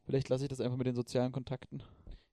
[0.05, 1.84] Vielleicht lasse ich das einfach mit den sozialen Kontakten.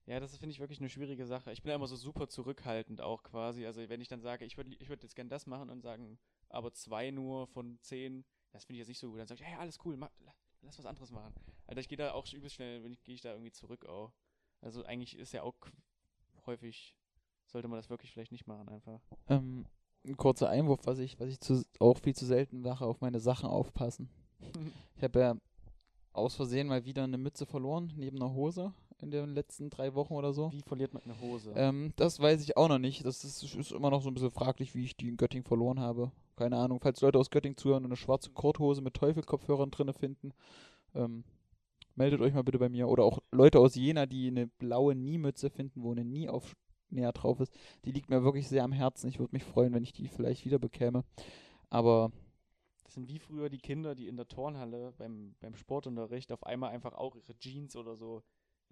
[0.05, 1.51] Ja, das finde ich wirklich eine schwierige Sache.
[1.51, 3.65] Ich bin ja immer so super zurückhaltend auch quasi.
[3.65, 6.17] Also wenn ich dann sage, ich würde ich würd jetzt gern das machen und sagen,
[6.47, 9.19] aber zwei nur von zehn, das finde ich jetzt nicht so gut.
[9.19, 10.11] Dann sage ich, ja, ja, alles cool, mach,
[10.63, 11.33] lass was anderes machen.
[11.67, 14.11] Alter, ich gehe da auch übelst schnell, wenn ich, gehe ich da irgendwie zurück auch.
[14.61, 15.55] Also eigentlich ist ja auch
[16.45, 16.95] häufig,
[17.45, 19.01] sollte man das wirklich vielleicht nicht machen einfach.
[19.27, 19.65] Ähm,
[20.05, 23.19] ein kurzer Einwurf, was ich, was ich zu, auch viel zu selten mache, auf meine
[23.19, 24.09] Sachen aufpassen.
[24.95, 25.35] Ich habe ja
[26.13, 30.13] aus Versehen mal wieder eine Mütze verloren, neben einer Hose in den letzten drei Wochen
[30.13, 30.51] oder so.
[30.51, 31.51] Wie verliert man eine Hose?
[31.55, 33.03] Ähm, das weiß ich auch noch nicht.
[33.05, 35.79] Das ist, ist immer noch so ein bisschen fraglich, wie ich die in Göttingen verloren
[35.79, 36.11] habe.
[36.35, 36.79] Keine Ahnung.
[36.81, 40.33] Falls Leute aus Göttingen zuhören und eine schwarze Korthose mit Teufelkopfhörern drinne finden,
[40.95, 41.23] ähm,
[41.95, 42.87] meldet euch mal bitte bei mir.
[42.87, 46.55] Oder auch Leute aus Jena, die eine blaue Nie-Mütze finden, wo eine Nie auf
[46.89, 47.53] näher drauf ist.
[47.85, 49.07] Die liegt mir wirklich sehr am Herzen.
[49.09, 51.03] Ich würde mich freuen, wenn ich die vielleicht wieder bekäme.
[51.69, 52.11] Aber
[52.85, 56.71] Das sind wie früher die Kinder, die in der Turnhalle beim, beim Sportunterricht auf einmal
[56.71, 58.23] einfach auch ihre Jeans oder so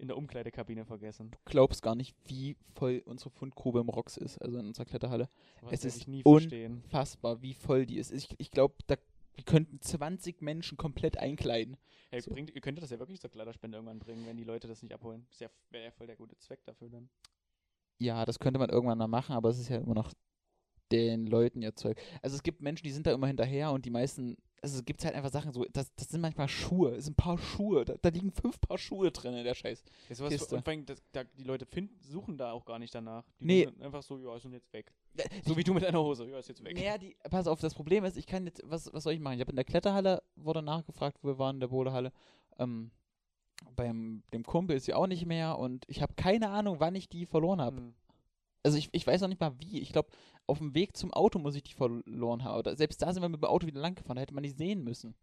[0.02, 1.30] in der Umkleidekabine vergessen.
[1.30, 5.28] du glaubst gar nicht, wie voll unsere Fundgrube im Rocks ist, also in unserer Kletterhalle.
[5.60, 6.08] Was Es ist.
[6.24, 8.10] Unfassbar, wie voll die ist.
[8.12, 8.96] Ich, ich glaube, da
[9.34, 11.78] wir könnten 20 Menschen komplett einkleiden.
[12.10, 12.32] Hey, So.
[12.32, 14.92] bringt, ihr könntet das ja wirklich zur Kleiderspende irgendwann bringen, wenn die Leute das nicht
[14.92, 15.24] abholen.
[15.30, 17.08] Das wäre ja voll der gute Zweck dafür dann.
[17.98, 20.12] Ja, das könnte man irgendwann mal machen, aber es ist ja immer noch
[20.92, 21.98] den Leuten ihr Zeug.
[22.22, 25.04] Also es gibt Menschen, die sind da immer hinterher und die meisten, also es gibt
[25.04, 27.94] halt einfach Sachen so, das, das sind manchmal Schuhe, es sind ein paar Schuhe, da,
[28.00, 29.82] da liegen fünf Paar Schuhe drin in der Scheiß.
[30.08, 30.56] Ja, sowas, Kiste.
[30.56, 33.24] und vor allem, das, da, die Leute finden, suchen da auch gar nicht danach.
[33.40, 33.68] Die Nee.
[33.80, 34.92] einfach so, ja, sind jetzt weg.
[35.44, 36.26] So wie du mit deiner Hose.
[36.28, 36.74] Ja, ist jetzt weg.
[36.74, 39.34] Naja, die, pass auf, das Problem ist, ich kann jetzt, was, was soll ich machen?
[39.34, 42.12] Ich habe in der Kletterhalle, wurde nachgefragt, wo wir waren, in der Bodehalle.
[42.58, 42.90] Ähm,
[43.76, 47.08] beim dem Kumpel ist sie auch nicht mehr und ich habe keine Ahnung, wann ich
[47.08, 47.76] die verloren habe.
[47.76, 47.94] Hm.
[48.64, 49.80] Also ich, ich weiß noch nicht mal wie.
[49.80, 50.08] Ich glaube,
[50.46, 52.58] auf dem Weg zum Auto muss ich die verloren haben.
[52.58, 54.50] Oder selbst da sind wir mit dem Auto wieder lang gefahren, da hätte man die
[54.50, 55.14] sehen müssen.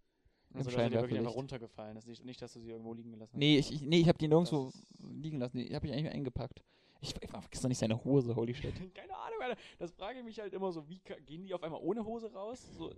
[0.54, 2.08] Also, dass sie wirklich einfach runtergefallen ist.
[2.08, 3.40] Nicht, nicht, dass du sie irgendwo liegen gelassen hast.
[3.40, 5.58] Nee, ich, ich, nee, ich habe die nirgendwo Das liegen lassen.
[5.58, 6.64] Die habe ich eigentlich eingepackt.
[7.02, 8.74] Ich, ich vergiss doch nicht seine Hose, holy shit.
[8.96, 9.62] Keine Ahnung, Alter.
[9.78, 12.68] Das frage ich mich halt immer so, wie gehen die auf einmal ohne Hose raus?
[12.78, 12.98] So, Das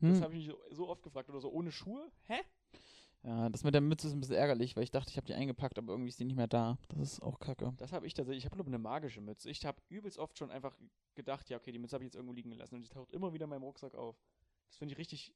[0.00, 0.22] Hm.
[0.22, 1.30] habe ich mich so, so oft gefragt.
[1.30, 2.10] Oder so ohne Schuhe?
[2.26, 2.40] Hä?
[3.28, 5.34] Ja, das mit der Mütze ist ein bisschen ärgerlich, weil ich dachte, ich habe die
[5.34, 6.78] eingepackt, aber irgendwie ist die nicht mehr da.
[6.88, 7.74] Das ist auch kacke.
[7.76, 8.38] Das habe ich tatsächlich.
[8.38, 9.50] Ich habe glaube eine magische Mütze.
[9.50, 10.74] Ich habe übelst oft schon einfach
[11.14, 13.34] gedacht, ja, okay, die Mütze habe ich jetzt irgendwo liegen gelassen und die taucht immer
[13.34, 14.16] wieder in meinem Rucksack auf.
[14.68, 15.34] Das finde ich richtig,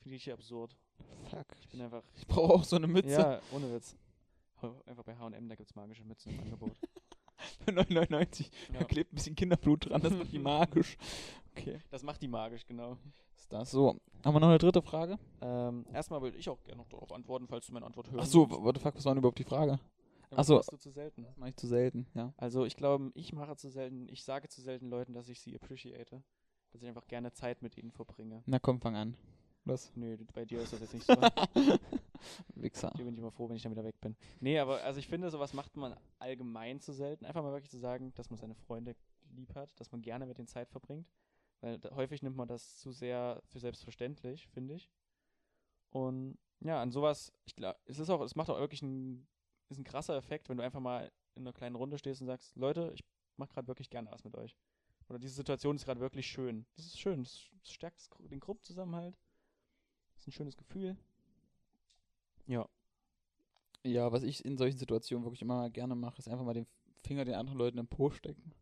[0.00, 0.76] finde ich richtig absurd.
[1.30, 1.46] Fuck.
[1.60, 3.10] Ich bin einfach, Ich brauche auch so eine Mütze.
[3.10, 3.94] ja, ohne Witz.
[4.86, 6.72] Einfach bei H&M, da gibt's magische Mützen im Angebot.
[7.64, 8.50] Für 9,99.
[8.72, 8.84] Da Ja.
[8.84, 10.98] klebt ein bisschen Kinderblut dran, das macht die magisch.
[11.56, 11.80] Okay.
[11.90, 12.96] Das macht die magisch, genau.
[13.36, 13.96] Ist das so?
[14.24, 15.18] Haben wir noch eine dritte Frage?
[15.40, 18.28] Ähm, erstmal würde ich auch gerne noch darauf antworten, falls du meine Antwort hörst.
[18.28, 19.78] Ach so, what the fuck, was war denn überhaupt die Frage?
[20.36, 20.56] ach so.
[20.56, 21.24] Machst du zu selten.
[21.24, 22.32] Das mache ich zu selten, ja.
[22.36, 25.54] Also ich glaube, ich mache zu selten, ich sage zu selten Leuten, dass ich sie
[25.54, 26.22] appreciate.
[26.72, 28.42] Dass ich einfach gerne Zeit mit ihnen verbringe.
[28.46, 29.16] Na komm, fang an.
[29.64, 29.92] Was?
[29.96, 31.14] Nö, bei dir ist das jetzt nicht so.
[32.54, 32.92] Wichser.
[32.96, 34.16] Hier bin ich immer froh, wenn ich dann wieder weg bin.
[34.40, 37.24] Nee, aber also ich finde, sowas macht man allgemein zu selten.
[37.26, 38.94] Einfach mal wirklich zu sagen, dass man seine Freunde
[39.34, 41.06] lieb hat, dass man gerne mit denen Zeit verbringt.
[41.60, 44.90] Weil häufig nimmt man das zu sehr für selbstverständlich, finde ich.
[45.90, 49.26] Und ja, an sowas, ich glaube, es ist auch, es macht auch wirklich ein,
[49.68, 52.56] ist ein krasser Effekt, wenn du einfach mal in einer kleinen Runde stehst und sagst,
[52.56, 53.04] Leute, ich
[53.36, 54.56] mache gerade wirklich gerne was mit euch.
[55.08, 56.66] Oder diese Situation ist gerade wirklich schön.
[56.76, 59.16] Das ist schön, das, stärkt den Gruppenzusammenhalt.
[60.14, 60.96] Das ist ein schönes Gefühl.
[62.46, 62.68] Ja.
[63.82, 66.66] Ja, was ich in solchen Situationen wirklich immer gerne mache, ist einfach mal den
[67.02, 68.52] Finger den anderen Leuten im Po stecken.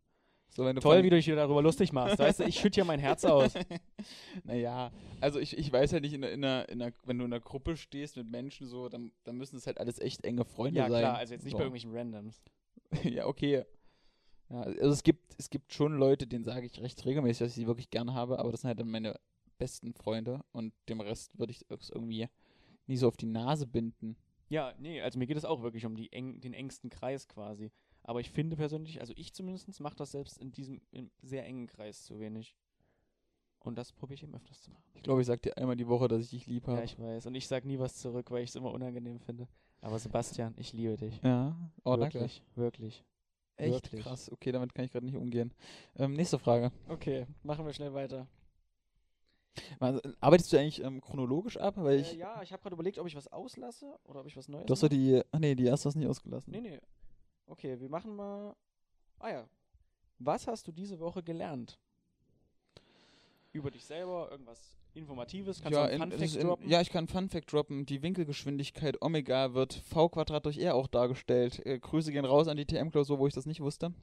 [0.51, 2.19] So, wenn du Toll, wie du dich hier darüber lustig machst.
[2.19, 3.55] Weißt du, ich schütte hier mein Herz aus.
[4.45, 7.33] naja, also ich, ich weiß ja nicht, in in einer, in einer, wenn du in
[7.33, 10.81] einer Gruppe stehst mit Menschen so, dann, dann müssen es halt alles echt enge Freunde
[10.81, 11.01] Ja, sein.
[11.01, 11.59] klar, also jetzt nicht so.
[11.59, 12.43] bei irgendwelchen Randoms.
[13.05, 13.65] ja, okay.
[14.51, 17.55] Ja, also es gibt, es gibt schon Leute, denen sage ich recht regelmäßig, dass ich
[17.57, 19.19] sie wirklich gerne habe, aber das sind halt dann meine
[19.59, 22.29] besten Freunde und dem Rest würde ich es irgendwie
[22.87, 24.17] nie so auf die Nase binden.
[24.49, 27.71] Ja, nee, also mir geht es auch wirklich um die eng, den engsten Kreis quasi.
[28.09, 31.67] Aber ich finde persönlich, also ich zumindest, mache das selbst in diesem im sehr engen
[31.67, 32.57] Kreis zu wenig.
[33.61, 34.83] Und das probiere ich eben öfters zu machen.
[34.95, 36.79] Ich glaube, ich sag dir einmal die Woche, dass ich dich lieb habe.
[36.79, 37.27] Ja, ich weiß.
[37.27, 39.47] Und ich sage nie was zurück, weil ich es immer unangenehm finde.
[39.83, 41.21] Aber Sebastian, ich liebe dich.
[41.23, 42.15] Ja, oh, danke.
[42.15, 43.05] wirklich, wirklich.
[43.57, 44.03] Echt wirklich.
[44.05, 44.33] krass.
[44.33, 45.53] Okay, damit kann ich gerade nicht umgehen.
[45.97, 46.73] Ähm, nächste Frage.
[46.89, 48.27] Okay, machen wir schnell weiter.
[49.81, 51.75] Also, arbeitest du eigentlich ähm, chronologisch ab?
[51.77, 54.37] Weil ich, äh, ja, ich habe gerade überlegt, ob ich was auslasse oder ob ich
[54.37, 56.53] was Neues du hast doch die, ach nee, die erste hast du nicht ausgelassen.
[56.53, 56.81] Nee, nee.
[57.49, 58.55] Okay, wir machen mal.
[59.19, 59.49] Ah ja.
[60.19, 61.79] Was hast du diese Woche gelernt?
[63.53, 65.63] Über dich selber, irgendwas Informatives?
[65.63, 66.69] Kannst ja, du einen in, Fun es ist Fact in, droppen?
[66.69, 67.87] ja, ich kann einen Fun Fact droppen.
[67.87, 71.65] Die Winkelgeschwindigkeit Omega wird v Quadrat durch R auch dargestellt.
[71.65, 73.95] Äh, Grüße gehen raus an die TM-Klausur, wo ich das nicht wusste.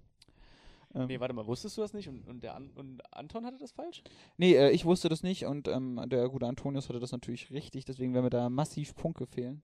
[0.95, 2.07] Ähm, Nee, warte mal, wusstest du das nicht?
[2.09, 4.01] Und, und, der An und Anton hatte das falsch?
[4.37, 7.85] nee, äh, ich wusste das nicht und ähm, der gute Antonius hatte das natürlich richtig,
[7.85, 9.61] deswegen werden mir da massiv Punkte fehlen.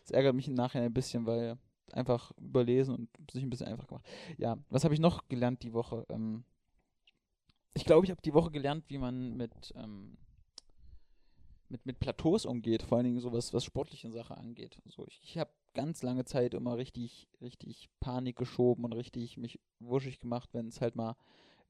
[0.00, 1.58] Das ärgert mich im Nachhinein ein bisschen, weil
[1.92, 4.06] einfach überlesen und sich ein bisschen einfach gemacht.
[4.38, 6.06] Ja, was habe ich noch gelernt die Woche?
[6.08, 6.44] Ähm,
[7.74, 10.16] ich glaube, ich habe die Woche gelernt, wie man mit, ähm,
[11.68, 14.78] mit, mit Plateaus umgeht, vor allen Dingen sowas, was sportliche Sache angeht.
[14.86, 19.58] So, ich ich habe ganz lange Zeit immer richtig, richtig Panik geschoben und richtig mich
[19.80, 21.16] wuschig gemacht, wenn es halt mal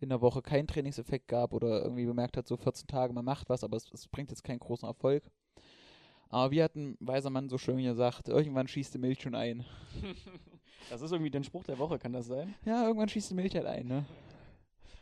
[0.01, 3.49] in der Woche keinen Trainingseffekt gab oder irgendwie bemerkt hat, so 14 Tage, man macht
[3.49, 5.23] was, aber es, es bringt jetzt keinen großen Erfolg.
[6.33, 9.67] Aber wie hat ein weiser Mann so schön gesagt, irgendwann schießt die Milch schon ein.
[10.91, 12.55] das ist irgendwie der Spruch der Woche, kann das sein?
[12.65, 14.07] Ja, irgendwann schießt die Milch halt ein, ne?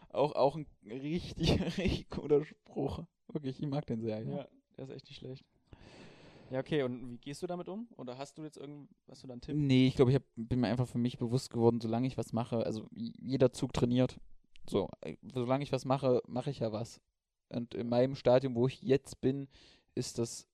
[0.09, 1.33] Auch, auch ein richtig,
[1.79, 3.05] richtig guter Spruch.
[3.29, 4.39] Wirklich, ich mag den sehr, ja.
[4.39, 5.45] Ja, der ist echt nicht schlecht.
[6.51, 7.87] Ja, okay, und wie gehst du damit um?
[7.97, 9.55] Oder hast du jetzt irgend, hast du da einen Tipp?
[9.55, 12.33] Nee, ich glaube, ich hab, bin mir einfach für mich bewusst geworden, solange ich was
[12.33, 14.19] mache, also jeder Zug trainiert.
[14.69, 17.01] So, äh, solange ich was mache, mache ich ja was.
[17.51, 19.47] Und in meinem Stadium, wo ich jetzt bin,
[19.95, 20.50] ist das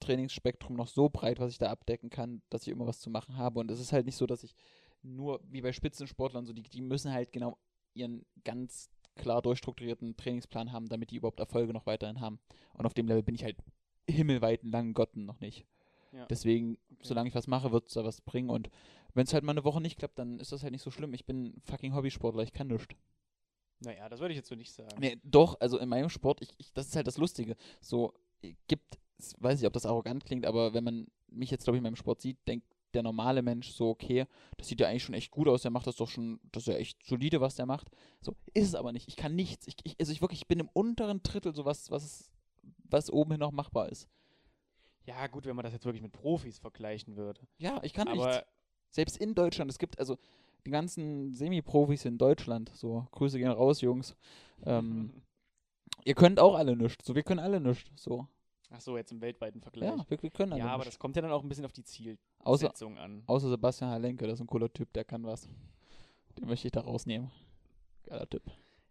[0.00, 3.36] Trainingsspektrum noch so breit, was ich da abdecken kann, dass ich immer was zu machen
[3.36, 3.60] habe.
[3.60, 4.54] Und es ist halt nicht so, dass ich
[5.02, 7.58] nur, wie bei Spitzensportlern, so die, die müssen halt genau
[7.94, 12.38] ihren ganz klar durchstrukturierten Trainingsplan haben, damit die überhaupt Erfolge noch weiterhin haben.
[12.74, 13.56] Und auf dem Level bin ich halt
[14.08, 15.66] himmelweiten langen Gotten noch nicht.
[16.12, 16.26] Ja.
[16.26, 17.02] Deswegen, Okay.
[17.02, 18.50] solange ich was mache, wird es da was bringen.
[18.50, 18.70] Und
[19.14, 21.12] wenn es halt mal eine Woche nicht klappt, dann ist das halt nicht so schlimm.
[21.14, 22.94] Ich bin fucking Hobbysportler, ich kann nichts.
[23.80, 24.96] Naja, das würde ich jetzt so nicht sagen.
[24.98, 27.56] Nee, doch, also in meinem Sport, ich, ich, das ist halt das Lustige.
[27.80, 28.98] So, äh, gibt,
[29.38, 31.96] weiß ich, ob das arrogant klingt, aber wenn man mich jetzt, glaube ich, in meinem
[31.96, 34.26] Sport sieht, denkt der normale Mensch so, okay,
[34.56, 36.72] das sieht ja eigentlich schon echt gut aus, der macht das doch schon, das ist
[36.72, 37.90] ja echt solide, was der macht.
[38.20, 39.08] So, ist es aber nicht.
[39.08, 39.66] Ich kann nichts.
[39.66, 42.30] Ich, ich, also ich wirklich, ich bin im unteren Drittel, so was, was,
[42.84, 44.08] was oben hin noch machbar ist.
[45.04, 47.40] Ja, gut, wenn man das jetzt wirklich mit Profis vergleichen würde.
[47.58, 48.46] Ja, ich kann Aber nichts.
[48.90, 50.16] Selbst in Deutschland, es gibt also
[50.66, 54.16] die ganzen Semi-Profis in Deutschland, so, Grüße gehen raus, Jungs.
[54.64, 55.12] Ähm,
[56.04, 58.26] ihr könnt auch alle nichts, so, wir können alle nichts, so.
[58.70, 59.88] Ach so, jetzt im weltweiten Vergleich.
[59.88, 60.94] Ja, wir, wir können Ja, aber nichts.
[60.96, 63.22] das kommt ja dann auch ein bisschen auf die Zielsetzung Außer, an.
[63.26, 65.48] außer Sebastian Halenke, das ist ein cooler Typ, der kann was.
[66.38, 67.30] Den möchte ich da rausnehmen.
[68.04, 68.42] Geiler Typ.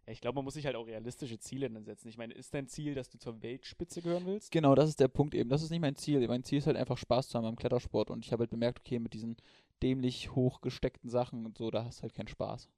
[0.06, 2.08] Ja, ich glaube, man muss sich halt auch realistische Ziele dann setzen.
[2.08, 4.50] Ich meine, ist dein Ziel, dass du zur Weltspitze gehören willst?
[4.50, 5.48] Genau, das ist der Punkt eben.
[5.48, 6.26] Das ist nicht mein Ziel.
[6.26, 8.10] Mein Ziel ist halt einfach Spaß zu haben am Klettersport.
[8.10, 9.36] Und ich habe halt bemerkt, okay, mit diesen
[9.82, 12.68] dämlich hochgesteckten Sachen und so, da hast du halt keinen Spaß.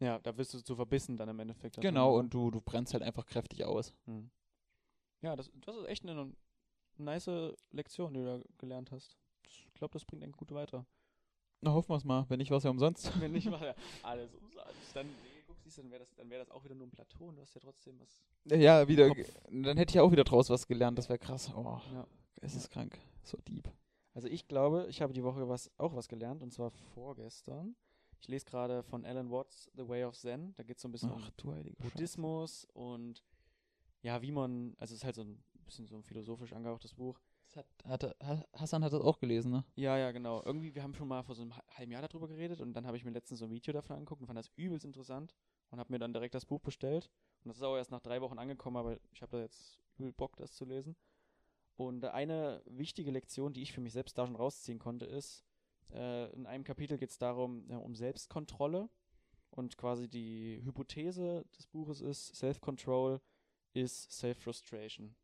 [0.00, 1.80] Ja, da wirst du zu verbissen dann im Endeffekt.
[1.80, 3.94] Genau, und du, du brennst halt einfach kräftig aus.
[4.06, 4.30] Hm.
[5.22, 6.32] Ja, das, das ist echt eine
[6.98, 7.30] nice
[7.70, 9.16] Lektion, die du da gelernt hast.
[9.46, 10.84] Ich glaube, das bringt einen gut weiter.
[11.60, 12.24] Na, hoffen wir es mal.
[12.28, 13.10] Wenn nicht, war es ja umsonst.
[13.20, 14.94] Wenn nicht, macht er alles umsonst.
[14.94, 16.90] Dann, nee, guck, siehst du, dann wäre das, dann wär das auch wieder nur ein
[16.90, 18.20] Plateau und du hast ja trotzdem was.
[18.44, 19.10] Ja, wieder.
[19.50, 20.98] Dann hätte ich auch wieder draus was gelernt.
[20.98, 21.52] Das wäre krass.
[21.54, 22.06] Oh, Ja.
[22.40, 22.98] es ist krank.
[23.22, 23.70] So deep.
[24.14, 27.76] Also ich glaube, ich habe die Woche was, auch was gelernt und zwar vorgestern.
[28.20, 30.54] Ich lese gerade von Alan Watts The Way of Zen.
[30.54, 33.22] Da geht es so ein bisschen Ach um Buddhismus und
[34.02, 37.18] ja, wie man, also es ist halt so ein bisschen so ein philosophisch angehauchtes Buch.
[37.46, 37.68] Scheiße.
[37.84, 39.64] Hat, hatte, Ha- Hassan hat das auch gelesen, ne?
[39.76, 40.42] Ja, ja, genau.
[40.44, 42.86] Irgendwie, wir haben schon mal vor so einem ha- halben Jahr darüber geredet und dann
[42.86, 45.34] habe ich mir letztens so ein Video davon angeguckt und fand das übelst interessant
[45.70, 47.10] und habe mir dann direkt das Buch bestellt.
[47.44, 50.12] Und das ist auch erst nach drei Wochen angekommen, aber ich habe da jetzt übel
[50.12, 50.96] Bock, das zu lesen.
[51.76, 55.44] Und eine wichtige Lektion, die ich für mich selbst da schon rausziehen konnte, ist,
[55.92, 58.88] äh, in einem Kapitel geht es darum, ja, um Selbstkontrolle.
[59.50, 63.20] Und quasi die Hypothese des Buches ist, Self-Control
[63.72, 65.14] ist Self-Frustration.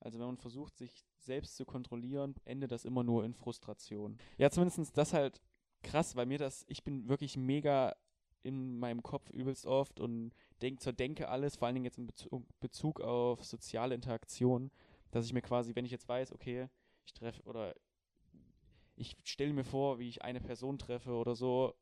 [0.00, 4.18] Also wenn man versucht, sich selbst zu kontrollieren, endet das immer nur in Frustration.
[4.38, 5.40] Ja, zumindest das halt
[5.82, 7.94] krass, weil mir das, ich bin wirklich mega
[8.42, 12.46] in meinem Kopf übelst oft und denk, zerdenke alles, vor allen Dingen jetzt in Bezug,
[12.60, 14.70] Bezug auf soziale Interaktion,
[15.10, 16.68] dass ich mir quasi, wenn ich jetzt weiß, okay,
[17.04, 17.74] ich treffe oder
[18.96, 21.74] ich stelle mir vor, wie ich eine Person treffe oder so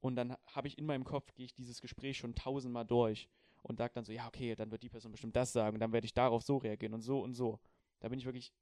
[0.00, 3.28] und dann habe ich in meinem Kopf, gehe ich dieses Gespräch schon tausendmal durch
[3.62, 6.04] und sage dann so, ja, okay, dann wird die Person bestimmt das sagen, dann werde
[6.06, 7.58] ich darauf so reagieren und so und so.
[8.00, 8.52] Da bin ich wirklich,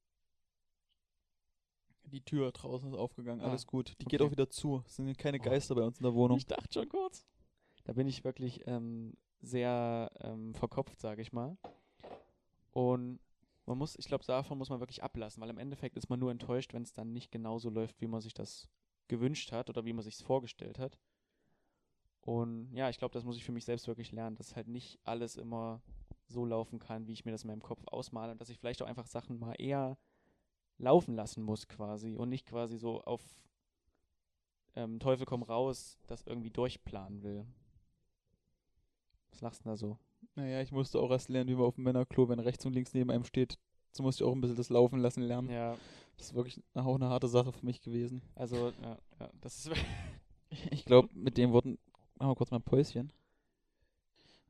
[2.04, 3.94] Die Tür draußen ist aufgegangen, Ah, alles gut.
[4.00, 4.28] Die geht okay.
[4.28, 4.82] auch wieder zu.
[4.87, 5.42] Es sind keine Oh.
[5.44, 6.38] Geister bei uns in der Wohnung.
[6.38, 7.26] ich dachte schon kurz.
[7.84, 11.56] Da bin ich wirklich ähm, sehr ähm, verkopft, sage ich mal.
[12.72, 13.20] Und
[13.66, 16.30] man muss, ich glaube, davon muss man wirklich ablassen, weil im Endeffekt ist man nur
[16.30, 18.68] enttäuscht, wenn es dann nicht genauso läuft, wie man sich das
[19.08, 20.98] gewünscht hat oder wie man sich es vorgestellt hat.
[22.29, 24.99] Und ja, ich glaube, das muss ich für mich selbst wirklich lernen, dass halt nicht
[25.03, 25.81] alles immer
[26.27, 28.83] so laufen kann, wie ich mir das in meinem Kopf ausmale und dass ich vielleicht
[28.83, 29.97] auch einfach Sachen mal eher
[30.77, 33.23] laufen lassen muss quasi und nicht quasi so auf
[34.77, 37.47] ähm, Teufel komm raus das irgendwie durchplanen will.
[39.31, 39.99] Was lachst du denn da so?
[40.35, 42.93] Naja, ich musste auch erst lernen, wie man auf dem Männerklo, wenn rechts und links
[42.93, 43.59] neben einem steht,
[43.91, 45.49] so musste ich auch ein bisschen das Laufen lassen lernen.
[45.49, 45.79] Ja,
[46.19, 48.21] Das ist wirklich auch eine harte Sache für mich gewesen.
[48.35, 49.71] also, ja, ja das ist
[50.71, 51.79] Ich glaube, mit den Worten
[52.18, 53.12] machen wir kurz mal ein Päuschen.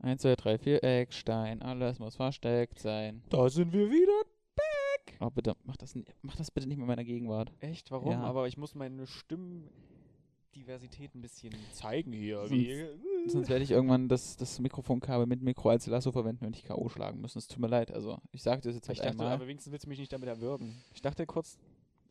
[0.01, 3.23] 1, 2, 3, 4, Eckstein, alles muss versteckt sein.
[3.31, 4.23] Da sind wir wieder.
[5.21, 7.51] Oh, bitte, mach das, mach das bitte nicht mit meiner Gegenwart.
[7.59, 7.91] Echt?
[7.91, 8.13] Warum?
[8.13, 8.21] Ja.
[8.21, 12.47] Aber ich muss meine Stimmdiversität ein bisschen zeigen hier.
[12.47, 16.63] Sonst- Sonst werde ich irgendwann das, das Mikrofonkabel mit Mikro als Lasso verwenden, wenn ich
[16.65, 16.89] K.O.
[16.89, 17.39] schlagen müssen.
[17.39, 17.91] Es tut mir leid.
[17.91, 19.33] Also, ich sage das jetzt ich halt dachte, einmal.
[19.35, 20.81] aber wenigstens willst du mich nicht damit erwürgen.
[20.95, 21.59] Ich dachte kurz,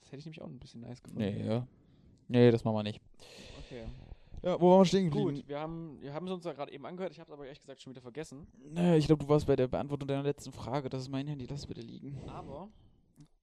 [0.01, 1.23] das hätte ich nämlich auch ein bisschen nice gefunden.
[1.23, 1.65] Nee, ja.
[2.27, 2.99] Nee, das machen wir nicht.
[3.65, 3.85] Okay.
[4.43, 6.85] Ja, wo waren wir stehen Gut, wir haben, wir haben es uns ja gerade eben
[6.85, 7.11] angehört.
[7.11, 8.47] Ich habe es aber ehrlich gesagt schon wieder vergessen.
[8.71, 10.89] Nee, ich glaube, du warst bei der Beantwortung deiner letzten Frage.
[10.89, 12.21] Das ist mein Handy, lass es bitte liegen.
[12.29, 12.69] Aber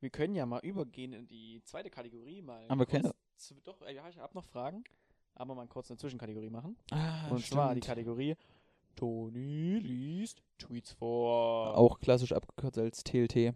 [0.01, 2.69] wir können ja mal übergehen in die zweite Kategorie mal.
[2.69, 4.85] Haben wir keine- zu- Doch, ja, ich habe noch Fragen.
[5.35, 6.77] Aber mal kurz eine Zwischenkategorie machen.
[6.93, 8.37] Ah, Und zwar die Kategorie
[8.95, 11.77] Toni liest Tweets vor.
[11.77, 13.53] Auch klassisch abgekürzt als TLT.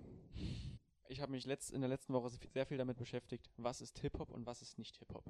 [1.09, 4.31] Ich habe mich letzt, in der letzten Woche sehr viel damit beschäftigt, was ist Hip-Hop
[4.31, 5.25] und was ist nicht Hip-Hop.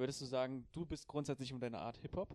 [0.00, 2.34] Würdest du sagen, du bist grundsätzlich um deine Art Hip-Hop?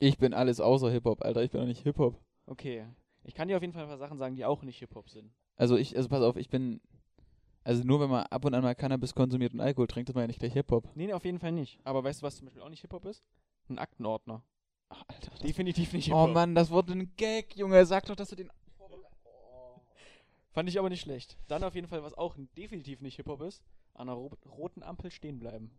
[0.00, 1.44] Ich bin alles außer Hip-Hop, Alter.
[1.44, 2.20] Ich bin doch nicht Hip-Hop.
[2.46, 2.84] Okay.
[3.22, 5.32] Ich kann dir auf jeden Fall ein paar Sachen sagen, die auch nicht Hip-Hop sind.
[5.54, 6.80] Also ich, also pass auf, ich bin.
[7.62, 10.22] Also nur wenn man ab und an mal Cannabis konsumiert und Alkohol trinkt, ist man
[10.22, 10.96] ja nicht gleich Hip-Hop.
[10.96, 11.78] Nee, nee, auf jeden Fall nicht.
[11.84, 13.22] Aber weißt du, was zum Beispiel auch nicht Hip-Hop ist?
[13.68, 14.42] Ein Aktenordner.
[14.88, 15.30] Ach, Alter.
[15.44, 16.34] Definitiv nicht oh Hip-Hop.
[16.34, 17.86] Mann, das wurde ein Gag, Junge.
[17.86, 18.50] Sag doch, dass du den.
[20.50, 21.38] Fand ich aber nicht schlecht.
[21.46, 23.62] Dann auf jeden Fall, was auch definitiv nicht Hip-Hop ist,
[23.94, 25.70] an einer ro roten Ampel stehen bleiben.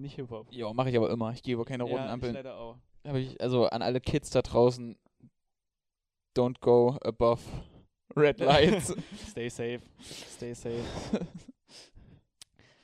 [0.00, 0.46] Nicht Hip-Hop.
[0.50, 1.32] Ja, mache ich aber immer.
[1.32, 2.34] Ich gehe über keine roten ja, Ich Ampeln.
[2.34, 2.78] leider auch.
[3.04, 4.96] Aber ich, also an alle Kids da draußen,
[6.36, 7.40] don't go above
[8.16, 8.94] red lights.
[9.28, 9.80] Stay safe.
[10.00, 10.82] Stay safe.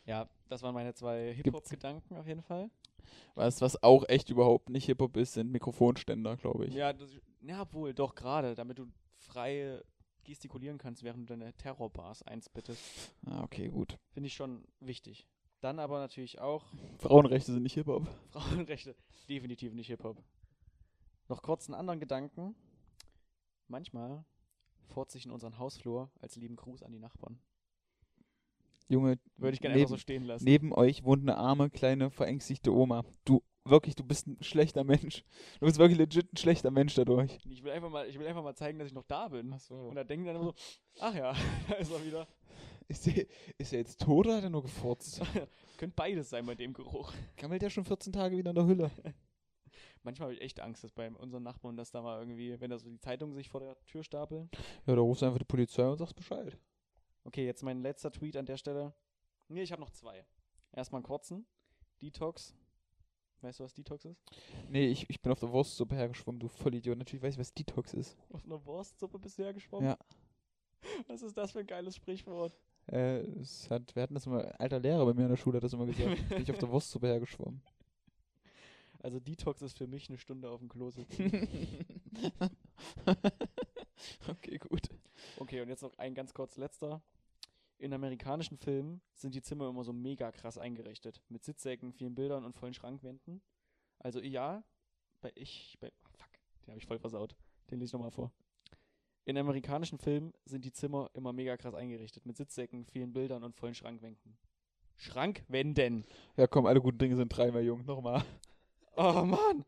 [0.04, 2.70] ja, Das waren meine zwei Hip-Hop-Gedanken auf jeden Fall.
[3.34, 6.74] Was, was auch echt überhaupt nicht Hip-Hop ist, sind Mikrofonständer, glaube ich.
[6.74, 7.10] Ja, das,
[7.42, 8.86] ja, wohl, doch, gerade, damit du
[9.18, 9.80] frei
[10.24, 12.82] gestikulieren kannst, während du deine Terrorbars einsbittest.
[13.26, 13.96] Ah, okay, gut.
[14.10, 15.26] Finde ich schon wichtig.
[15.60, 16.64] Dann aber natürlich auch
[16.98, 18.06] Frauenrechte sind nicht Hip-Hop.
[18.30, 18.94] Frauenrechte,
[19.28, 20.22] definitiv nicht Hip-Hop.
[21.28, 22.54] Noch kurz einen anderen Gedanken.
[23.68, 24.24] Manchmal
[24.86, 27.40] fort sich in unseren Hausflur als lieben Gruß an die Nachbarn.
[28.88, 30.44] Junge, Würde ich gerne neben, einfach so stehen lassen.
[30.44, 33.04] neben euch wohnt eine arme, kleine, verängstigte Oma.
[33.24, 35.24] Du, wirklich, du bist ein schlechter Mensch.
[35.58, 37.36] Du bist wirklich legit ein schlechter Mensch dadurch.
[37.50, 39.52] Ich will einfach mal, ich will einfach mal zeigen, dass ich noch da bin.
[39.52, 39.74] Ach so.
[39.74, 40.54] Und da denken dann immer so,
[41.00, 41.34] ach ja,
[41.68, 42.28] da ist er wieder.
[42.88, 43.26] Ist er,
[43.58, 45.20] ist er jetzt tot oder hat er nur gefurzt?
[45.76, 47.12] Könnte beides sein bei dem Geruch.
[47.36, 48.90] Gammelt der schon 14 Tage wieder in der Hülle?
[50.04, 52.78] Manchmal habe ich echt Angst, dass bei unseren Nachbarn, dass da mal irgendwie, wenn da
[52.78, 54.48] so die Zeitungen sich vor der Tür stapeln.
[54.86, 56.56] Ja, da rufst du einfach die Polizei und sagst Bescheid.
[57.24, 58.94] Okay, jetzt mein letzter Tweet an der Stelle.
[59.48, 60.24] Nee, ich habe noch zwei.
[60.70, 61.44] Erstmal einen kurzen.
[62.00, 62.54] Detox.
[63.40, 64.22] Weißt du, was Detox ist?
[64.68, 66.96] Nee, ich, ich bin auf der Wurstsuppe hergeschwommen, du Vollidiot.
[66.96, 68.16] Natürlich weiß ich, was Detox ist.
[68.30, 69.88] Auf einer Wurstsuppe bist du hergeschwommen?
[69.88, 69.98] Ja.
[71.08, 72.56] Was ist das für ein geiles Sprichwort?
[72.88, 75.64] Äh, es hat, wir hatten das immer, alter Lehrer bei mir in der Schule hat
[75.64, 76.28] das immer gesagt.
[76.28, 77.60] bin ich auf der Wurstsuppe hergeschwommen.
[79.00, 81.30] Also Detox ist für mich eine Stunde auf dem Klo sitzen.
[84.28, 84.88] okay, gut.
[85.36, 87.02] Okay, und jetzt noch ein ganz kurz letzter.
[87.78, 91.20] In amerikanischen Filmen sind die Zimmer immer so mega krass eingerichtet.
[91.28, 93.42] Mit Sitzsäcken, vielen Bildern und vollen Schrankwänden.
[93.98, 94.64] Also ja,
[95.20, 96.30] bei ich, bei, fuck,
[96.62, 97.36] den habe ich voll versaut.
[97.70, 98.32] Den lese ich nochmal vor.
[99.26, 102.24] In amerikanischen Filmen sind die Zimmer immer mega krass eingerichtet.
[102.24, 104.38] Mit Sitzsäcken, vielen Bildern und vollen Schrankwänden.
[104.94, 106.04] Schrankwänden!
[106.36, 107.84] Ja, komm, alle guten Dinge sind dreimal jung.
[107.84, 108.24] Nochmal.
[108.96, 109.64] Oh Mann!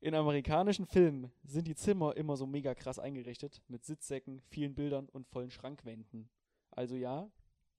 [0.00, 5.08] In amerikanischen Filmen sind die Zimmer immer so mega krass eingerichtet, mit Sitzsäcken, vielen Bildern
[5.08, 6.28] und vollen Schrankwänden.
[6.72, 7.30] Also ja,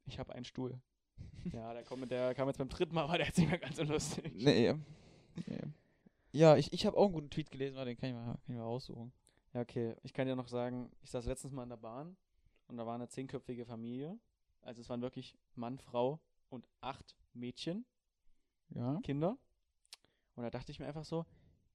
[0.05, 0.79] ich habe einen Stuhl.
[1.53, 3.77] Ja, der, kommt, der kam jetzt beim dritten Mal, aber der ist nicht mehr ganz
[3.77, 4.33] so lustig.
[4.33, 4.73] Nee.
[5.45, 5.61] nee.
[6.31, 8.55] Ja, ich, ich habe auch einen guten Tweet gelesen, den kann ich, mal, kann ich
[8.55, 9.11] mal raussuchen.
[9.53, 9.95] Ja, okay.
[10.03, 12.15] Ich kann dir noch sagen, ich saß letztens mal in der Bahn
[12.67, 14.17] und da war eine zehnköpfige Familie.
[14.61, 17.85] Also es waren wirklich Mann, Frau und acht Mädchen,
[18.69, 18.99] Ja.
[19.03, 19.37] Kinder.
[20.35, 21.25] Und da dachte ich mir einfach so,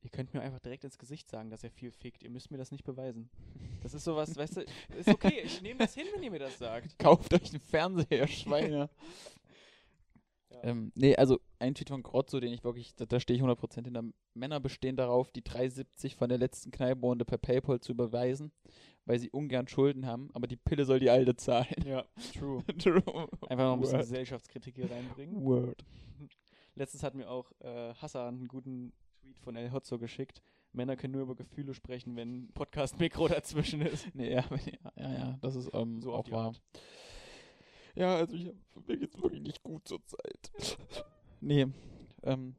[0.03, 2.23] ihr könnt mir einfach direkt ins Gesicht sagen, dass ihr viel fickt.
[2.23, 3.31] Ihr müsst mir das nicht beweisen.
[3.83, 4.65] Das ist sowas, weißt du,
[4.97, 6.97] ist okay, ich nehme das hin, wenn ihr mir das sagt.
[6.99, 8.91] Kauft euch einen Fernseher, Schweine.
[10.53, 10.65] Ja.
[10.65, 13.85] ähm, nee, also ein Tweet von Grotzo, den ich wirklich, da, da stehe ich 100%
[13.85, 14.05] hinter.
[14.35, 18.53] Männer bestehen darauf, die 3,70 von der letzten Kneipenrunde per Paypal zu überweisen,
[19.05, 21.85] weil sie ungern Schulden haben, aber die Pille soll die alte zahlen.
[21.87, 22.63] Ja, true.
[22.79, 23.03] True.
[23.49, 24.09] Einfach noch ein bisschen Word.
[24.09, 25.45] Gesellschaftskritik hier reinbringen.
[25.45, 25.85] Word.
[26.75, 30.43] Letztens hat mir auch äh, Hassan einen guten Tweet von El Hotzo geschickt.
[30.73, 34.07] Männer können nur über Gefühle sprechen, wenn Podcast-Mikro dazwischen ist.
[34.15, 34.45] Nee, ja,
[34.97, 36.47] ja, ja, das ist ähm, So auch wahr.
[36.47, 36.63] Art.
[37.95, 40.79] Ja, also ich hab, mir geht's wirklich nicht gut zur Zeit.
[41.41, 41.67] nee,
[42.23, 42.55] ähm,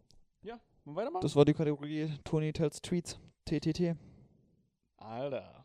[0.85, 1.21] Wollen wir weitermachen?
[1.21, 3.17] das war die Kategorie Tony tells Tweets.
[3.45, 3.95] TTT.
[4.97, 5.63] Alter.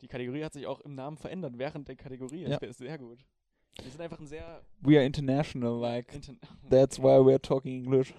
[0.00, 2.42] Die Kategorie hat sich auch im Namen verändert während der Kategorie.
[2.42, 2.58] Ja.
[2.58, 3.18] Das ist sehr gut.
[3.82, 4.62] Wir sind einfach ein sehr.
[4.80, 6.34] We are international, like, Inter
[6.70, 8.14] that's why we're talking English.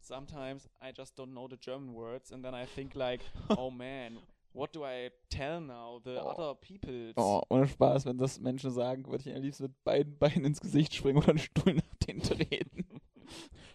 [0.00, 3.22] Sometimes I just don't know the German words and then I think like,
[3.56, 4.18] oh man,
[4.54, 6.30] what do I tell now the Oh.
[6.30, 7.14] other peoples?
[7.16, 10.60] Oh, ohne Spaß, wenn das Menschen sagen, würde ich am liebsten mit beiden Beinen ins
[10.60, 12.86] Gesicht springen oder einen Stuhl nach denen treten.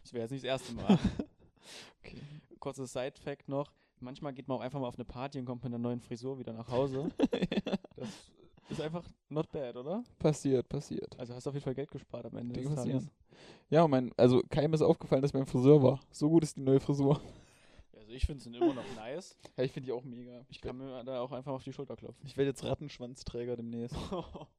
[0.03, 0.97] Das wäre jetzt nicht das erste Mal.
[2.03, 2.21] Okay.
[2.59, 3.69] Kurzes Side-Fact noch.
[3.99, 6.37] Manchmal geht man auch einfach mal auf eine Party und kommt mit einer neuen Frisur
[6.39, 7.09] wieder nach Hause.
[7.95, 8.07] Das
[8.79, 10.03] ist einfach not bad, oder?
[10.19, 11.17] passiert, passiert.
[11.17, 12.93] Also hast du auf jeden Fall Geld gespart am Ende Dinge des Tages.
[12.93, 13.11] passieren.
[13.69, 15.99] Ja, und mein, also keinem ist aufgefallen, dass mein Friseur war.
[16.11, 17.19] So gut ist die neue Frisur.
[18.07, 19.35] Also ich finde es immer noch nice.
[19.57, 20.45] Ja, ich finde die auch mega.
[20.47, 22.25] Ich kann mir da auch einfach auf die Schulter klopfen.
[22.25, 23.97] Ich werde jetzt Rattenschwanzträger demnächst.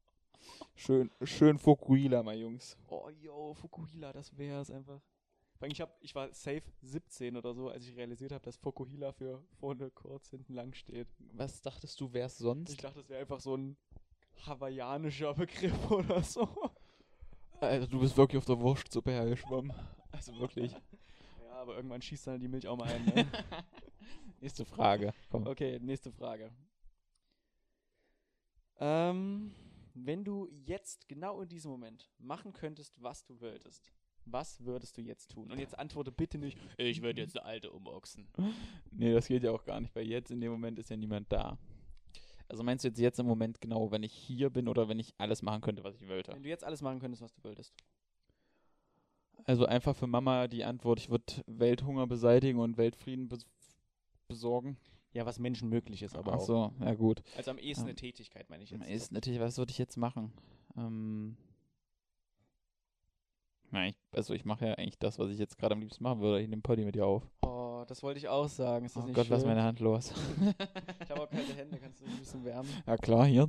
[0.75, 2.77] Schön, schön Fukuhila, mein Jungs.
[2.89, 5.01] oh, yo, Fukuhila, das wär's einfach.
[5.63, 9.43] Ich, hab, ich war safe 17 oder so, als ich realisiert habe, dass Fukuhila für
[9.59, 11.09] vorne kurz, hinten lang steht.
[11.33, 12.71] Was dachtest du, wär's sonst?
[12.71, 13.77] Ich dachte, das wäre einfach so ein
[14.47, 16.47] hawaiianischer Begriff oder so.
[17.61, 19.73] Alter, du bist wirklich auf der Wurstsuppe hergeschwommen.
[20.13, 20.75] Also wirklich.
[21.69, 23.05] Aber irgendwann schießt dann die Milch auch mal ein.
[23.05, 23.27] Ne?
[24.41, 25.13] Nächste Frage.
[25.29, 25.47] Komm.
[25.47, 26.51] Okay, nächste Frage.
[28.81, 29.53] Ähm,
[29.93, 33.93] wenn du jetzt genau in diesem Moment machen könntest, was du wolltest,
[34.25, 35.53] was würdest du jetzt tun?
[35.53, 38.27] Und jetzt antworte bitte nicht, ich würde jetzt eine alte umboxen.
[38.91, 41.31] Nee, das geht ja auch gar nicht, weil jetzt in dem Moment ist ja niemand
[41.31, 41.59] da.
[42.49, 45.15] Also meinst du jetzt jetzt im Moment genau, wenn ich hier bin oder wenn ich
[45.19, 46.33] alles machen könnte, was ich wollte?
[46.33, 47.75] Wenn du jetzt alles machen könntest, was du wolltest.
[49.45, 53.47] Also einfach für Mama die Antwort, ich würde Welthunger beseitigen und Weltfrieden bes
[54.29, 54.77] besorgen.
[55.15, 56.47] Ja, was Menschen möglich ist, aber Ach auch.
[56.47, 57.23] so, ja gut.
[57.37, 58.89] Also am ehesten Ähm, eine Tätigkeit, meine ich jetzt.
[58.89, 60.33] Ist natürlich, was würde ich jetzt machen?
[60.77, 61.37] Ähm,
[63.71, 66.41] Nein, also ich mache ja eigentlich das, was ich jetzt gerade am liebsten machen würde.
[66.43, 67.23] Ich nehme Poddy mit dir auf.
[67.43, 68.87] Oh, das wollte ich auch sagen.
[68.87, 69.35] Ist das Oh nicht Gott, schön?
[69.37, 70.13] lass meine Hand los.
[71.03, 72.71] Ich habe auch kalte Hände, kannst du mich ein bisschen wärmen?
[72.87, 73.49] Ja klar, hier.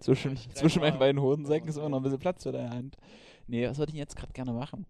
[0.00, 2.96] Zwischen, zwischen meinen beiden Hodensäcken Oh, ist immer noch ein bisschen Platz für deine Hand.
[3.46, 4.84] Nee, was würde ich jetzt gerade gerne machen?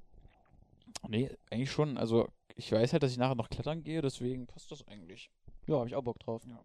[1.09, 1.97] Nee, eigentlich schon.
[1.99, 5.31] Also ich weiß halt, dass ich nachher noch klettern gehe, deswegen passt das eigentlich.
[5.67, 6.45] Ja, habe ich auch Bock drauf.
[6.47, 6.63] Ja.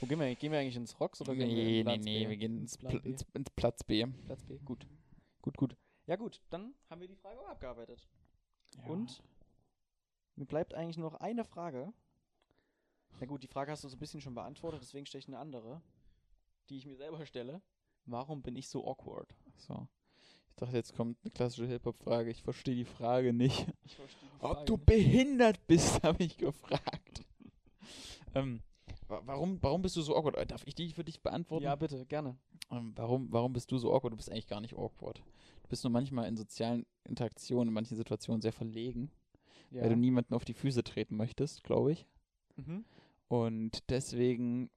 [0.00, 0.38] Wo gehen wir eigentlich?
[0.38, 2.30] Gehen wir eigentlich ins Rocks oder gehen wir Nee, in nee, Platz nee, B?
[2.30, 3.08] wir gehen ins, Plan Pl B?
[3.10, 4.06] ins, ins Platz B.
[4.24, 4.58] Platz B.
[4.58, 4.86] Gut.
[5.42, 5.76] Gut, gut.
[6.06, 8.08] Ja gut, dann haben wir die Frage auch abgearbeitet.
[8.86, 9.22] Und
[10.36, 11.92] mir bleibt eigentlich nur noch eine Frage.
[13.18, 15.38] Na gut, die Frage hast du so ein bisschen schon beantwortet, deswegen stelle ich eine
[15.38, 15.82] andere,
[16.68, 17.60] die ich mir selber stelle.
[18.06, 19.34] Warum bin ich so awkward?
[19.56, 19.86] So.
[20.60, 22.30] Ich dachte, jetzt kommt eine klassische Hip-Hop-Frage.
[22.30, 23.66] Ich verstehe die Frage nicht.
[23.86, 23.90] Die
[24.40, 24.86] Ob Frage du nicht.
[24.86, 27.22] behindert bist, habe ich gefragt.
[28.34, 28.60] ähm,
[29.08, 30.36] wa- warum, warum bist du so awkward?
[30.36, 31.64] Äh, Darf ich die für dich beantworten?
[31.64, 32.36] Ja, bitte, gerne.
[32.70, 34.12] Ähm, warum, warum bist du so awkward?
[34.12, 35.22] Du bist eigentlich gar nicht awkward.
[35.62, 39.10] Du bist nur manchmal in sozialen Interaktionen, in manchen Situationen sehr verlegen,
[39.70, 39.82] Ja.
[39.82, 42.06] weil du niemanden auf die Füße treten möchtest, glaube ich.
[42.56, 42.84] mhm.
[43.28, 44.68] Und deswegen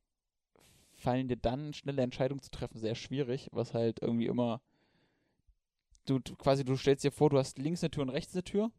[0.95, 4.61] fallen dir dann schnelle Entscheidungen zu treffen sehr schwierig, was halt irgendwie immer
[6.05, 8.71] du, quasi du stellst dir vor, du hast links eine Tür und rechts eine Tür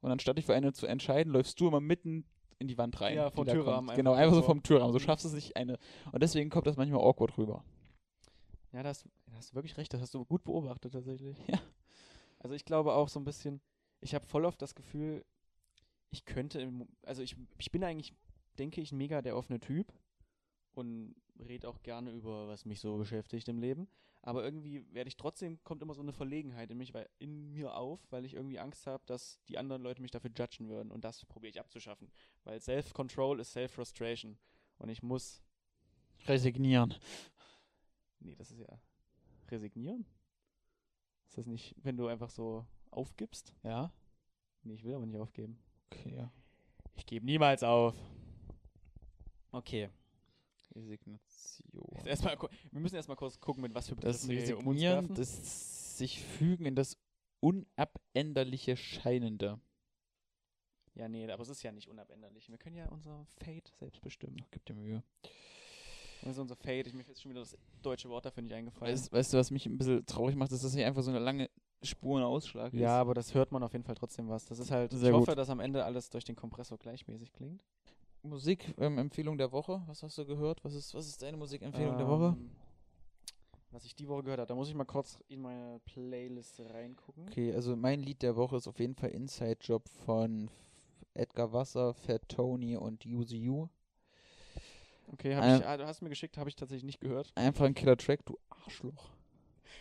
[0.00, 2.24] und anstatt dich für eine zu entscheiden, läufst du immer mitten
[2.58, 3.14] in die Wand rein.
[3.16, 3.96] Ja, vom Türrahmen kommt.
[3.96, 4.92] Genau, einfach einfach so vom Türrahmen.
[4.92, 5.02] So Mhm.
[5.02, 5.78] schaffst du es nicht eine
[6.12, 7.64] und deswegen kommt das manchmal awkward rüber.
[8.72, 11.36] Ja, da hast, da hast du wirklich recht, das hast du gut beobachtet tatsächlich.
[11.48, 11.58] Ja.
[12.40, 13.60] Also ich glaube auch so ein bisschen,
[14.00, 15.24] ich habe voll oft das Gefühl,
[16.10, 16.70] ich könnte,
[17.02, 18.14] also ich, ich bin eigentlich,
[18.58, 19.92] denke ich, mega der offene Typ
[20.74, 21.14] und
[21.46, 23.88] rede auch gerne über, was mich so beschäftigt im Leben.
[24.22, 27.76] Aber irgendwie werde ich trotzdem, kommt immer so eine Verlegenheit in mich, weil, in mir
[27.76, 30.90] auf, weil ich irgendwie Angst habe, dass die anderen Leute mich dafür judgen würden.
[30.90, 32.10] Und das probiere ich abzuschaffen.
[32.44, 34.38] Weil Self-Control ist Self-Frustration.
[34.78, 35.42] Und ich muss
[36.26, 36.94] Resignieren.
[38.20, 38.80] Nee, das ist ja
[39.50, 40.04] resignieren.
[41.28, 43.54] Ist das nicht, wenn du einfach so aufgibst?
[43.62, 43.92] Ja?
[44.62, 45.58] Nee, ich will aber nicht aufgeben.
[45.86, 46.32] Okay, ja.
[46.96, 47.94] Ich gebe niemals auf.
[49.52, 49.88] Okay.
[50.78, 51.82] Resignation.
[51.96, 52.36] Jetzt erstmal,
[52.70, 55.14] wir müssen erstmal kurz gucken, mit was für Das Begriffen wir hier um uns werfen.
[55.14, 56.96] das sich fügen in das
[57.40, 59.60] unabänderliche Scheinende.
[60.94, 62.48] Ja, nee, aber es ist ja nicht unabänderlich.
[62.48, 64.36] Wir können ja unser Fate selbst bestimmen.
[64.50, 65.02] Gib dir Mühe.
[66.22, 66.88] Das ist unser Fate.
[66.88, 68.92] Ich, mir ist schon wieder das deutsche Wort dafür nicht eingefallen.
[68.92, 71.20] Weißt, weißt du, was mich ein bisschen traurig macht, ist, dass hier einfach so eine
[71.20, 71.48] lange
[71.82, 72.80] Spur und Ausschlag ist.
[72.80, 74.44] ja, aber das hört man auf jeden Fall trotzdem was.
[74.46, 75.38] Das ist halt, Sehr ich hoffe, gut.
[75.38, 77.62] dass am Ende alles durch den Kompressor gleichmäßig klingt.
[78.22, 79.82] Musik, ähm, der Woche.
[79.86, 80.64] Was hast du gehört?
[80.64, 82.36] Was ist, was ist deine Musikempfehlung der Woche?
[82.36, 82.50] Ähm,
[83.70, 87.28] Was ich die Woche gehört habe, da muss ich mal kurz in meine Playlist reingucken.
[87.28, 90.50] Okay, also mein Lied der Woche ist auf jeden Fall Inside Job von
[91.14, 93.68] Edgar Wasser, Fat Tony und Use You.
[95.12, 97.32] Okay, hab Ähm, ich, ah, du hast mir geschickt, habe ich tatsächlich nicht gehört.
[97.34, 99.10] Einfach ein Killer-Track, du Arschloch.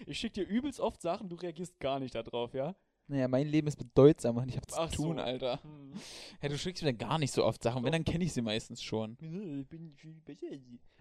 [0.05, 2.75] Ich schicke dir übelst oft Sachen, du reagierst gar nicht darauf, ja?
[3.07, 5.23] Naja, mein Leben ist bedeutsam und ich hab zu Ach tun, so.
[5.23, 5.63] Alter.
[5.63, 5.93] Hm.
[6.39, 8.83] Hey, du schickst mir gar nicht so oft Sachen, wenn, dann kenne ich sie meistens
[8.83, 9.13] schon.
[9.13, 10.47] Ich bin viel besser.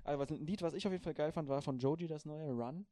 [0.04, 2.24] Also was, ein Lied, was ich auf jeden Fall geil fand, war von Joji das
[2.24, 2.86] neue Run.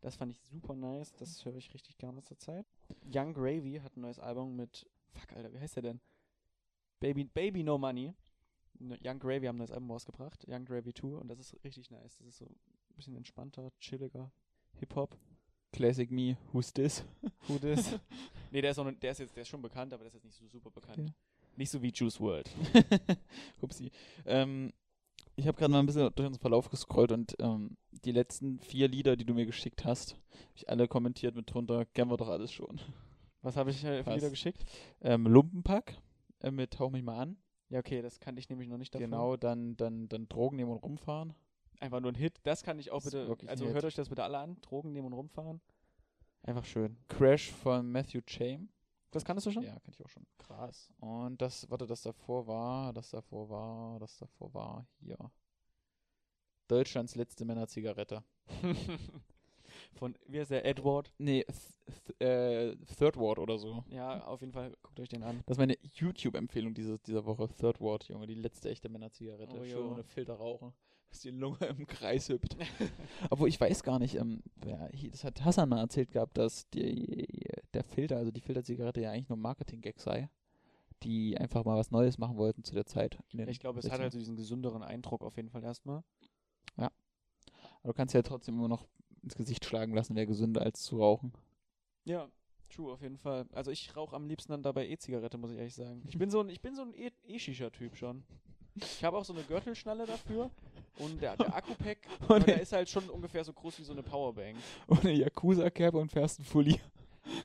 [0.00, 1.12] Das fand ich super nice.
[1.14, 2.66] Das höre ich richtig gerne zur Zeit.
[3.10, 4.86] Young Gravy hat ein neues Album mit.
[5.12, 6.00] Fuck, Alter, wie heißt der denn?
[7.00, 8.14] Baby, Baby No Money.
[8.78, 10.44] Ne, Young Gravy haben ein neues Album rausgebracht.
[10.46, 11.16] Young Gravy 2.
[11.16, 12.16] Und das ist richtig nice.
[12.18, 12.56] Das ist so ein
[12.94, 14.30] bisschen entspannter, chilliger
[14.74, 15.16] Hip-Hop.
[15.72, 17.04] Classic Me, who's this?
[17.48, 17.98] Who this?
[18.50, 20.14] nee, der ist, auch noch, der ist jetzt der ist schon bekannt, aber der ist
[20.14, 20.98] jetzt nicht so super bekannt.
[20.98, 21.12] Okay.
[21.56, 22.48] Nicht so wie Juice World.
[23.60, 23.90] Upsi.
[24.24, 24.72] Ähm,
[25.36, 28.88] ich habe gerade mal ein bisschen durch unseren Verlauf gescrollt und ähm, die letzten vier
[28.88, 32.28] Lieder, die du mir geschickt hast, habe ich alle kommentiert mit drunter, kennen wir doch
[32.28, 32.80] alles schon.
[33.42, 34.14] Was habe ich äh, für?
[34.14, 34.64] Lieder geschickt?
[35.00, 36.00] Ähm, Lumpenpack
[36.40, 37.36] äh, mit Hauch mich mal an.
[37.70, 39.10] Ja, okay, das kannte ich nämlich noch nicht davon.
[39.10, 41.34] Genau, dann, dann, dann Drogen nehmen und rumfahren.
[41.80, 42.40] Einfach nur ein Hit.
[42.42, 43.36] Das kann ich auch Das bitte.
[43.48, 44.60] Also hört euch das bitte alle an.
[44.62, 45.60] Drogen nehmen und rumfahren.
[46.42, 46.96] Einfach schön.
[47.08, 48.68] Crash von Matthew Chame.
[49.10, 49.62] Das kanntest du schon?
[49.62, 50.26] Ja, kann ich auch schon.
[50.38, 50.92] Krass.
[51.00, 55.16] Und das, warte, das davor war, das davor war, das davor war hier.
[56.68, 58.22] Deutschlands letzte Männerzigarette.
[59.94, 60.64] Von, wie heißt der?
[60.64, 61.12] Edward.
[61.18, 63.84] Nee, th äh, Third Ward oder so.
[63.90, 64.76] Ja, auf jeden Fall.
[64.82, 65.42] Guckt euch den an.
[65.46, 67.48] Das ist meine YouTube-Empfehlung diese, dieser Woche.
[67.48, 68.26] Third Ward, Junge.
[68.26, 69.58] Die letzte echte Männerzigarette.
[69.58, 70.72] Oh, Schön ohne Filter rauchen.
[71.10, 72.56] Bis die Lunge im Kreis hüpft.
[73.30, 77.26] Obwohl ich weiß gar nicht, ähm, wer, das hat Hassan mal erzählt gehabt, dass die,
[77.72, 80.28] der Filter, also die Filterzigarette ja eigentlich nur Marketing-Gag sei.
[81.04, 83.18] Die einfach mal was Neues machen wollten zu der Zeit.
[83.32, 84.02] Ich glaube, es hat 60ern.
[84.02, 86.02] halt so diesen gesünderen Eindruck auf jeden Fall erstmal.
[87.82, 88.86] Aber du kannst ja trotzdem immer noch
[89.22, 91.32] ins Gesicht schlagen lassen, wäre gesünder als zu rauchen.
[92.04, 92.28] Ja,
[92.68, 93.46] true, auf jeden Fall.
[93.52, 96.02] Also ich rauche am liebsten dann dabei E-Zigarette, muss ich ehrlich sagen.
[96.06, 98.24] Ich bin so ein, ich bin so ein E- E-Shisha-Typ schon.
[98.80, 100.50] Ich habe auch so eine Gürtelschnalle dafür
[100.98, 101.98] und der, der Akku-Pack,
[102.28, 104.56] Und der ist halt schon ungefähr so groß wie so eine Powerbank.
[104.88, 106.80] Ohne Yakuza-Cap und fährst ein Fully.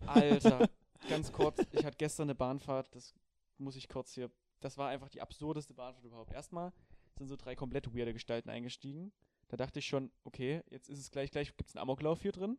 [0.07, 0.67] Alter,
[1.09, 3.13] ganz kurz, ich hatte gestern eine Bahnfahrt, das
[3.57, 4.29] muss ich kurz hier.
[4.59, 6.31] Das war einfach die absurdeste Bahnfahrt überhaupt.
[6.31, 6.71] Erstmal
[7.17, 9.11] sind so drei komplett weirde Gestalten eingestiegen.
[9.49, 12.31] Da dachte ich schon, okay, jetzt ist es gleich, gleich gibt es einen Amoklauf hier
[12.31, 12.57] drin.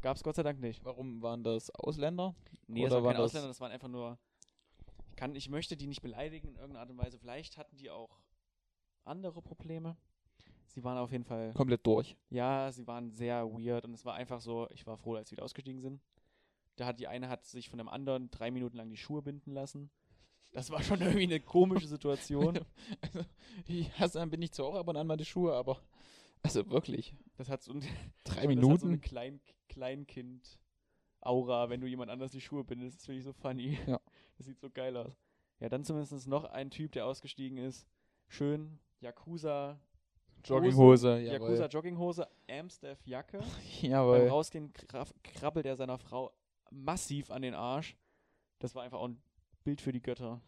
[0.00, 0.84] Gab es Gott sei Dank nicht.
[0.84, 2.34] Warum waren das Ausländer?
[2.66, 4.18] Nee, das Oder waren waren keine das- Ausländer, das waren einfach nur.
[5.16, 7.18] Ich, kann, ich möchte die nicht beleidigen in irgendeiner Art und Weise.
[7.18, 8.20] Vielleicht hatten die auch
[9.06, 9.96] andere Probleme.
[10.66, 11.54] Sie waren auf jeden Fall.
[11.54, 12.18] Komplett durch.
[12.28, 15.32] Ja, sie waren sehr weird und es war einfach so, ich war froh, als sie
[15.32, 16.02] wieder ausgestiegen sind.
[16.76, 19.52] Da hat die eine hat sich von dem anderen drei Minuten lang die Schuhe binden
[19.52, 19.88] lassen.
[20.52, 22.60] Das war schon irgendwie eine komische Situation.
[23.00, 23.24] Also,
[23.66, 25.80] ich hasse dann bin ich zwar auch ab und an mal die Schuhe, aber
[26.42, 27.16] also wirklich.
[27.38, 27.86] Das hat so ein, Drei
[28.24, 29.00] das hat so eine Minuten.
[29.00, 29.40] Klein,
[29.70, 32.98] Kleinkind-Aura, wenn du jemand anders die Schuhe bindest.
[32.98, 33.78] Das finde ich so funny.
[33.86, 33.98] Ja.
[34.36, 35.12] Das sieht so geil aus.
[35.60, 37.86] Ja, dann zumindest noch ein Typ, der ausgestiegen ist.
[38.28, 39.78] Schön Yakuza,
[40.44, 41.68] Jogginghose, Yakuza jawohl.
[41.70, 43.38] Jogginghose, Amstaff Jacke.
[43.82, 44.28] Beim Jawohl.
[44.28, 46.32] Rausgehen kraf- krabbelt er seiner Frau
[46.70, 47.96] massiv an den Arsch.
[48.58, 49.20] Das war einfach auch ein
[49.64, 50.40] Bild für die Götter.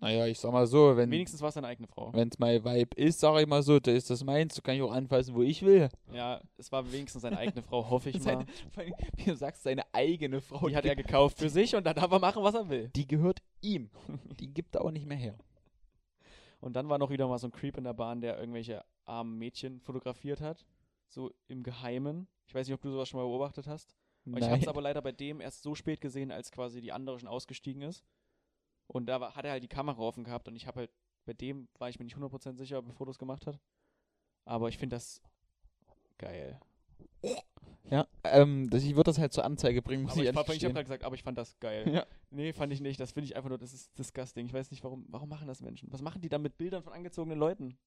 [0.00, 2.12] Naja, ich sag mal so, wenn Wenigstens war es seine eigene Frau.
[2.14, 4.82] es mein Vibe ist, sag ich mal so, da ist das meins, da kann ich
[4.82, 5.88] auch anfassen, wo ich will.
[6.12, 8.22] Ja, es war wenigstens seine eigene Frau, hoffe ich mal.
[8.22, 11.74] Seine, vor allem, wie du sagst, seine eigene Frau, Die hat er gekauft für sich
[11.74, 12.90] und dann darf er machen, was er will.
[12.94, 13.90] die gehört ihm.
[14.38, 15.36] Die gibt er auch nicht mehr her.
[16.60, 19.36] Und dann war noch wieder mal so ein Creep in der Bahn, der irgendwelche armen
[19.38, 20.64] Mädchen fotografiert hat.
[21.08, 22.28] So im Geheimen.
[22.46, 23.96] Ich weiß nicht, ob du sowas schon mal beobachtet hast.
[24.24, 27.18] Ich habe es aber leider bei dem erst so spät gesehen, als quasi die andere
[27.18, 28.04] schon ausgestiegen ist.
[28.88, 30.90] Und da war, hat er halt die Kamera offen gehabt und ich habe halt,
[31.24, 33.60] bei dem war ich mir nicht 100% sicher, ob er Fotos gemacht hat.
[34.44, 35.22] Aber ich finde das
[36.16, 36.58] geil.
[37.90, 40.56] Ja, ähm, das, ich würde das halt zur Anzeige bringen, muss Aber ich ich, ehrlich
[40.56, 41.90] ich habe gerade gesagt, aber ich fand das geil.
[41.92, 42.06] Ja.
[42.30, 43.00] Nee, fand ich nicht.
[43.00, 44.44] Das finde ich einfach nur, das ist disgusting.
[44.46, 45.90] Ich weiß nicht, warum, warum machen das Menschen?
[45.90, 47.78] Was machen die da mit Bildern von angezogenen Leuten?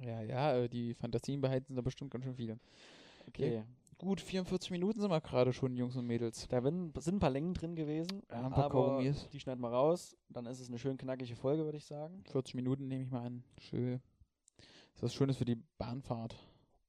[0.00, 2.58] Ja, ja, äh, die Fantasien beheizen da bestimmt ganz schön viele.
[3.26, 3.64] Okay.
[3.98, 6.46] Gut, 44 Minuten sind wir gerade schon, Jungs und Mädels.
[6.48, 8.22] Da sind ein paar Längen drin gewesen.
[8.30, 9.28] Ja, ein paar aber Kaugummis.
[9.30, 10.16] Die schneiden wir raus.
[10.28, 12.22] Dann ist es eine schön knackige Folge, würde ich sagen.
[12.30, 13.42] 40 Minuten nehme ich mal an.
[13.58, 14.00] Schön.
[14.56, 16.36] Das ist was Schönes für die Bahnfahrt.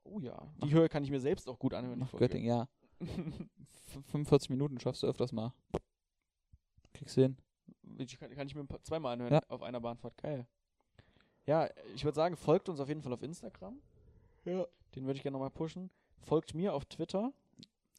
[0.03, 0.51] Oh ja.
[0.64, 1.97] Die Höhe kann ich mir selbst auch gut anhören.
[1.99, 2.12] Nach.
[2.12, 2.68] Göttingen, ja.
[2.99, 5.51] F 45 Minuten schaffst du öfters mal.
[6.93, 7.38] Kriegst du hin.
[8.20, 9.41] Kann, kann ich mir ein paar- zweimal anhören Ja.
[9.47, 10.16] auf einer Bahnfahrt.
[10.18, 10.45] Geil.
[11.47, 13.80] Ja, ich würde sagen, folgt uns auf jeden Fall auf Instagram.
[14.45, 14.66] Ja.
[14.95, 15.89] Den würde ich gerne nochmal pushen.
[16.22, 17.32] Folgt mir auf Twitter.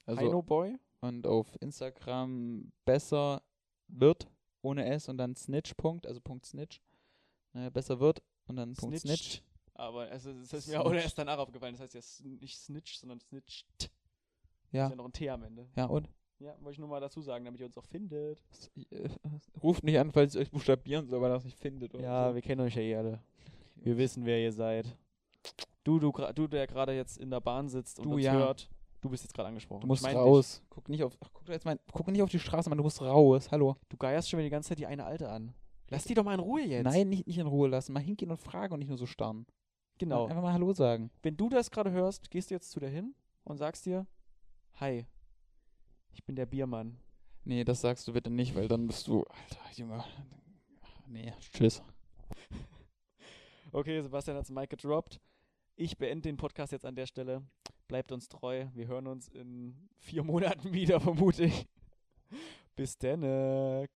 [0.07, 0.77] Also, Heinoboy.
[1.01, 3.43] und auf Instagram besser
[3.89, 4.29] wird
[4.63, 5.75] ohne S und dann Snitch.
[5.75, 6.81] Punkt, also Punkt Snitch.
[7.55, 9.21] Äh, besser wird und dann Punkt Snitch.
[9.23, 9.45] Snitcht.
[9.75, 11.03] Aber es, ist- es ist mir auch Snitch.
[11.05, 11.75] erst danach aufgefallen.
[11.75, 13.91] Das heißt ja s- nicht Snitch, sondern Snitcht.
[14.73, 14.85] Ja.
[14.85, 15.67] Ist ja noch ein T am Ende.
[15.77, 16.09] Ja, und?
[16.39, 18.41] Ja, wollte ich nur mal dazu sagen, damit ihr uns auch findet.
[18.91, 19.09] Äh,
[19.63, 21.95] Ruft nicht an, falls ihr euch buchstabieren soll, weil er das nicht findet.
[21.95, 22.35] Oder Ja, so.
[22.35, 23.21] wir kennen euch ja eh alle.
[23.77, 24.87] Wir wissen, wer ihr seid.
[25.85, 28.33] Du, du, du der gerade jetzt in der Bahn sitzt und Du, uns ja.
[28.33, 28.71] hört,
[29.01, 29.81] du bist jetzt gerade angesprochen.
[29.81, 30.63] Du musst ich mein raus.
[30.69, 31.17] Guck nicht auf.
[31.21, 32.77] Ach, guck, jetzt mal, guck nicht auf die Straße, Mann.
[32.79, 33.51] Du musst raus.
[33.51, 33.77] Hallo.
[33.89, 35.55] Du geierst schon wieder die ganze Zeit die eine Alte an.
[35.89, 36.85] Lass die doch mal in Ruhe jetzt.
[36.85, 37.93] Nein, nicht, nicht in Ruhe lassen.
[37.93, 39.47] Mal hingehen und fragen und nicht nur so starren.
[39.99, 40.27] Genau.
[40.27, 41.11] Einfach mal Hallo sagen.
[41.23, 43.15] Wenn du das gerade hörst, gehst du jetzt zu der hin
[43.45, 44.07] und sagst dir,
[44.79, 45.07] hi,
[46.13, 46.99] ich bin der Biermann.
[47.45, 49.25] Nee, das sagst du bitte nicht, weil dann bist du.
[49.25, 50.05] Alter, Junge.
[51.07, 51.83] Nee, tschüss.
[53.73, 55.21] Okay, Sebastian hat's Mike gedroppt.
[55.83, 57.43] Ich beende den Podcast jetzt an der Stelle.
[57.89, 58.67] Bleibt uns treu.
[58.75, 61.67] Wir hören uns in vier Monaten wieder, vermute ich.
[62.77, 63.23] Bis dann.